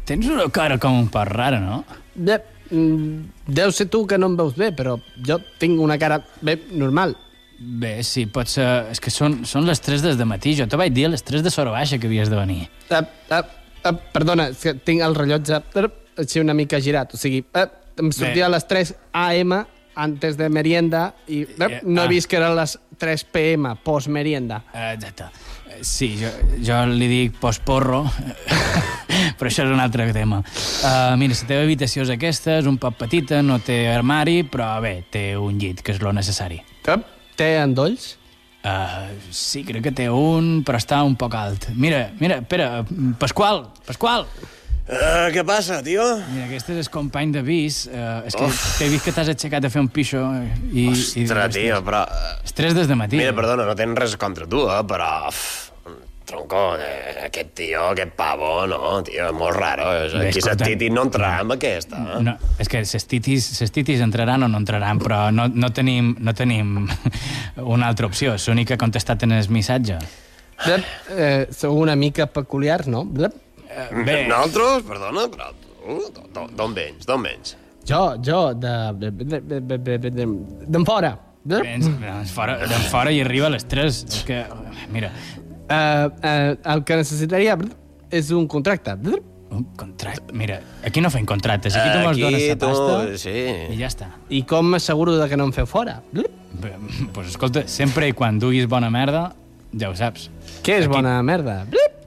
[0.09, 1.85] Tens una cara com un poc rara, no?
[2.17, 2.43] Mm,
[2.75, 4.97] deu ser tu que no em veus bé, però
[5.27, 7.17] jo tinc una cara bé normal.
[7.59, 8.67] Bé, sí, pot ser...
[8.93, 10.55] És que són, són les 3 des de matí.
[10.59, 12.65] Jo te vaig dir a les 3 de Sora Baixa que havies de venir.
[12.91, 13.45] Uh, uh,
[13.85, 15.87] uh, perdona, és que tinc el rellotge uh,
[16.21, 17.15] així una mica girat.
[17.15, 17.69] O sigui, uh,
[18.01, 18.49] em sortia Bé.
[18.49, 19.55] a les 3 AM
[19.95, 24.65] antes de merienda i uh, no he vist que eren les 3 PM, post-merienda.
[24.73, 25.31] Uh, exacte.
[25.83, 26.31] Sí, jo,
[26.65, 28.03] jo li dic post-porro,
[29.39, 30.41] però això és un altre tema.
[30.85, 34.75] Uh, mira, la teva habitació és aquesta, és un poc petita, no té armari, però
[34.85, 36.61] bé, té un llit, que és lo necessari.
[36.89, 37.01] Uh,
[37.39, 38.15] té endolls?
[38.65, 41.69] Uh, sí, crec que té un, però està un poc alt.
[41.77, 42.85] Mira, mira, espera,
[43.21, 44.25] Pasqual, Pasqual!
[44.85, 46.05] Uh, què passa, tio?
[46.29, 47.85] Mira, aquest és el company de vis.
[47.89, 50.89] Uh, és que t'he vist que t'has aixecat a fer un pixo eh, i...
[50.93, 52.03] Ostres, tio, però...
[52.45, 53.17] És 3 des de matí.
[53.17, 55.13] Mira, perdona, no tens res contra tu, eh, però...
[55.31, 55.45] uf,
[56.25, 59.91] Tronco, eh, aquest tio, aquest pavo, no, tio, és molt raro.
[60.07, 62.01] És, Bé, aquí escolta, s'estiti no entrarà amb aquesta.
[62.01, 62.21] Eh?
[62.25, 66.15] No, és que les titis, les titis entraran o no entraran, però no, no, tenim,
[66.25, 66.77] no tenim
[67.77, 68.37] una altra opció.
[68.37, 70.01] És l'únic que ha contestat en el missatge.
[70.65, 73.05] Blep, eh, sou una mica peculiars, no?
[73.05, 73.44] Blep.
[74.05, 74.27] Bé.
[74.29, 75.99] Nosaltres, perdona, però tu,
[76.57, 77.57] d'on- vens, d'on vens?
[77.85, 78.75] Jo, jo, de...
[78.99, 81.15] de- de- de- de- de- de- de- D'en fora.
[81.45, 81.63] Blep.
[81.67, 84.05] Vens, vens fora, d'en fora i arriba a les 3.
[84.09, 84.45] És que,
[84.93, 85.11] mira,
[85.67, 87.55] Eh, eh, el que necessitaria
[88.13, 88.93] és un contracte.
[89.51, 90.33] Un contracte...
[90.37, 93.31] Mira, aquí no fem contractes, aquí tu Aquí dones la tu, pasta sí.
[93.73, 94.11] i ja està.
[94.29, 96.03] I com m'asseguro de que no em feu fora?
[96.13, 96.75] Bé,
[97.15, 99.31] pues escolta, sempre i quan duguis bona merda,
[99.73, 100.29] ja ho saps.
[100.63, 101.63] Què és bona merda?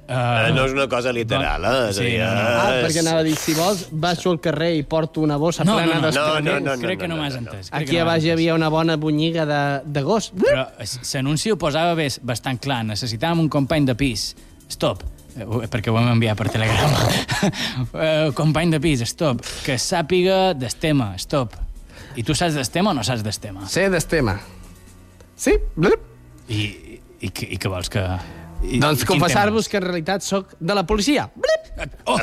[0.08, 0.48] Blep.
[0.48, 1.90] Eh, no és una cosa literal, eh?
[1.90, 2.42] A Sí, no, no.
[2.42, 5.66] Ah, és- perquè anava a dir, si vols, baixo al carrer i porto una bossa
[5.68, 6.46] No, plena no, no, d'escraners.
[6.46, 7.52] no, no, no, crec que no, no, m'has no, no.
[7.52, 7.70] entès.
[7.74, 10.32] Aquí a no m'has baix hi havia una bona bunyiga de, de gos.
[10.32, 10.64] Però
[11.14, 12.86] l'anunci ho posava bé, bastant clar.
[12.86, 14.30] Necessitàvem un company de pis.
[14.70, 15.04] Stop.
[15.38, 17.04] Eh, Perquè ho hem enviat per telegrama.
[17.94, 19.44] Eh, company de pis, stop.
[19.66, 21.54] Que sàpiga d'estema, stop.
[22.16, 23.68] I tu saps d'estema o no saps d'estema?
[23.70, 24.40] Sé d'estema.
[25.36, 25.54] Sí?
[26.50, 26.62] I,
[27.22, 28.02] i, què- i què vols que...
[28.64, 31.30] I, Doncs confessar-vos que en realitat sóc de la policia.
[31.78, 31.92] Tema?
[32.06, 32.20] Oh!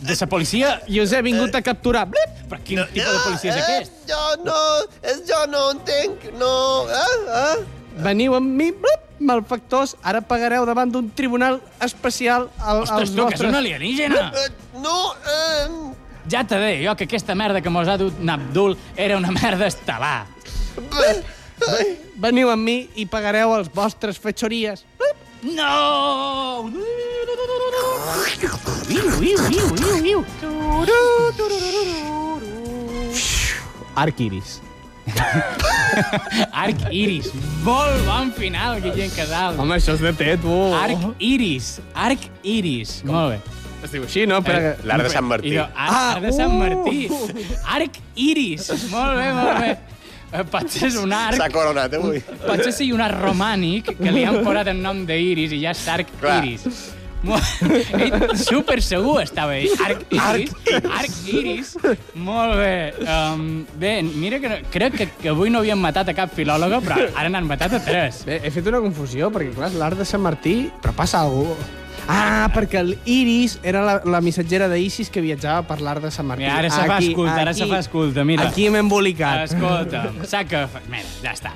[0.00, 0.80] De la policia?
[0.88, 2.06] I us he vingut a capturar.
[2.08, 2.44] Blep.
[2.48, 3.98] Però quin tipus de policia és aquest?
[4.08, 4.60] Jo no,
[5.28, 6.52] jo no entenc, no...
[6.88, 8.00] Eh, eh?
[8.06, 9.96] Veniu amb mi, blep, malfactors.
[10.06, 13.50] Ara pagareu davant d'un tribunal especial al, Ostres, als tu, que és vostres...
[13.50, 14.28] un alienígena!
[14.32, 15.94] Eh, no, eh...
[16.28, 19.68] Ja te deia jo que aquesta merda que mos ha dut Nabdul era una merda
[19.68, 20.26] estel·lar.
[22.18, 24.84] Veniu amb mi i pagareu els vostres fetxories.
[25.42, 26.66] No!
[33.98, 34.60] Arc iris.
[36.52, 37.30] Arc Iris.
[37.64, 39.56] Molt bon final, Guillem Casal.
[39.58, 40.52] Home, això és de té, tu.
[40.76, 41.78] Arc Iris.
[41.96, 42.98] Arc Iris.
[43.08, 43.56] Molt bé.
[43.86, 44.40] Es diu així, no?
[44.44, 44.74] Però...
[44.86, 45.54] L'art de Sant Martí.
[45.62, 46.58] Arc, Ah, de Sant uh!
[46.60, 47.08] Martí.
[47.78, 48.68] Arc Iris.
[48.92, 49.72] Molt bé, molt bé.
[50.32, 52.20] Eh, Pot ser un arc, S'ha coronat avui.
[52.44, 55.72] pot ser sigui un arc romànic que li han posat el nom d'Iris i ja
[55.72, 56.42] és Arc Clar.
[56.44, 56.94] Iris.
[57.98, 59.72] Ell super segur estava ell.
[59.82, 60.52] Arc Iris.
[60.84, 61.72] Arc Iris.
[62.14, 62.74] Molt bé.
[63.02, 63.48] Um,
[63.80, 67.00] bé, mira que no, crec que, que avui no havíem matat a cap filòloga, però
[67.14, 68.22] ara n'han matat a tres.
[68.28, 71.56] Bé, he fet una confusió, perquè clar, és l'art de Sant Martí, però passa alguna
[71.56, 71.74] cosa.
[72.08, 76.46] Ah, perquè l'Iris era la, la missatgera d'Isis que viatjava per l'art de Sant Martí.
[76.46, 78.46] Mira, ara se fa escolta, ara se fa escolta, mira.
[78.48, 79.42] Aquí m'he embolicat.
[79.50, 80.62] Escolta, sac que...
[80.72, 81.52] fa- Mira, ja està.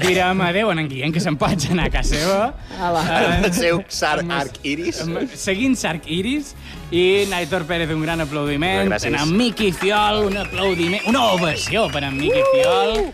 [0.00, 2.38] Direm adéu a en Guillem, que se'n pot anar a casa seva.
[2.82, 3.02] Ala.
[3.46, 5.02] El seu sar arc iris.
[5.38, 6.54] Seguint Sarc Iris
[6.90, 8.86] i Naitor Pérez, un gran aplaudiment.
[8.90, 9.14] Gràcies.
[9.14, 13.06] En Miqui Fiol, un aplaudiment, una ovació per en Miqui Fiol.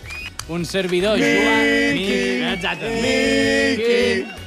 [0.52, 1.66] Un servidor, Joan...
[1.96, 2.22] Miqui,
[2.52, 4.41] exacte, Miqui.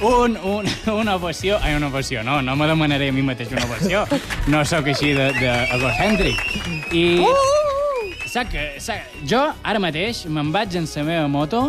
[0.00, 1.58] Un, un, una ovació...
[1.62, 4.04] Ai, una ovació, no, no me demanaré a mi mateix una ovació.
[4.48, 6.40] No sóc així de, de egocèntric.
[6.96, 7.04] I...
[8.28, 11.62] Sac que, sac, jo ara mateix me'n vaig en la meva moto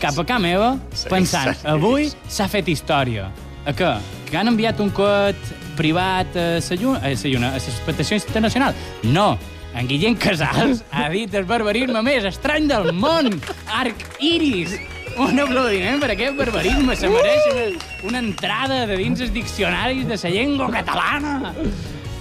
[0.00, 0.72] cap a casa meva
[1.10, 3.28] pensant, avui s'ha fet història.
[3.68, 3.92] A què?
[4.30, 5.38] Que han enviat un coet
[5.78, 8.74] privat a la lluna, a la lluna, a l'expectació internacional?
[9.04, 9.34] No.
[9.70, 13.36] En Guillem Casals ha dit el barbarisme més estrany del món.
[13.70, 14.74] Arc Iris.
[15.18, 16.96] Un aplaudiment per aquest barbarisme.
[16.96, 21.54] Se mereix una, una entrada de dins els diccionaris de la llengua catalana.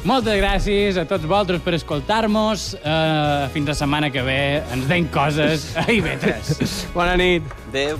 [0.08, 2.70] Moltes gràcies a tots vosaltres per escoltar-nos.
[2.80, 4.40] Uh, fins la setmana que ve
[4.74, 6.64] ens deim coses a IB3.
[6.96, 7.44] Bona nit.
[7.70, 8.00] Adéu.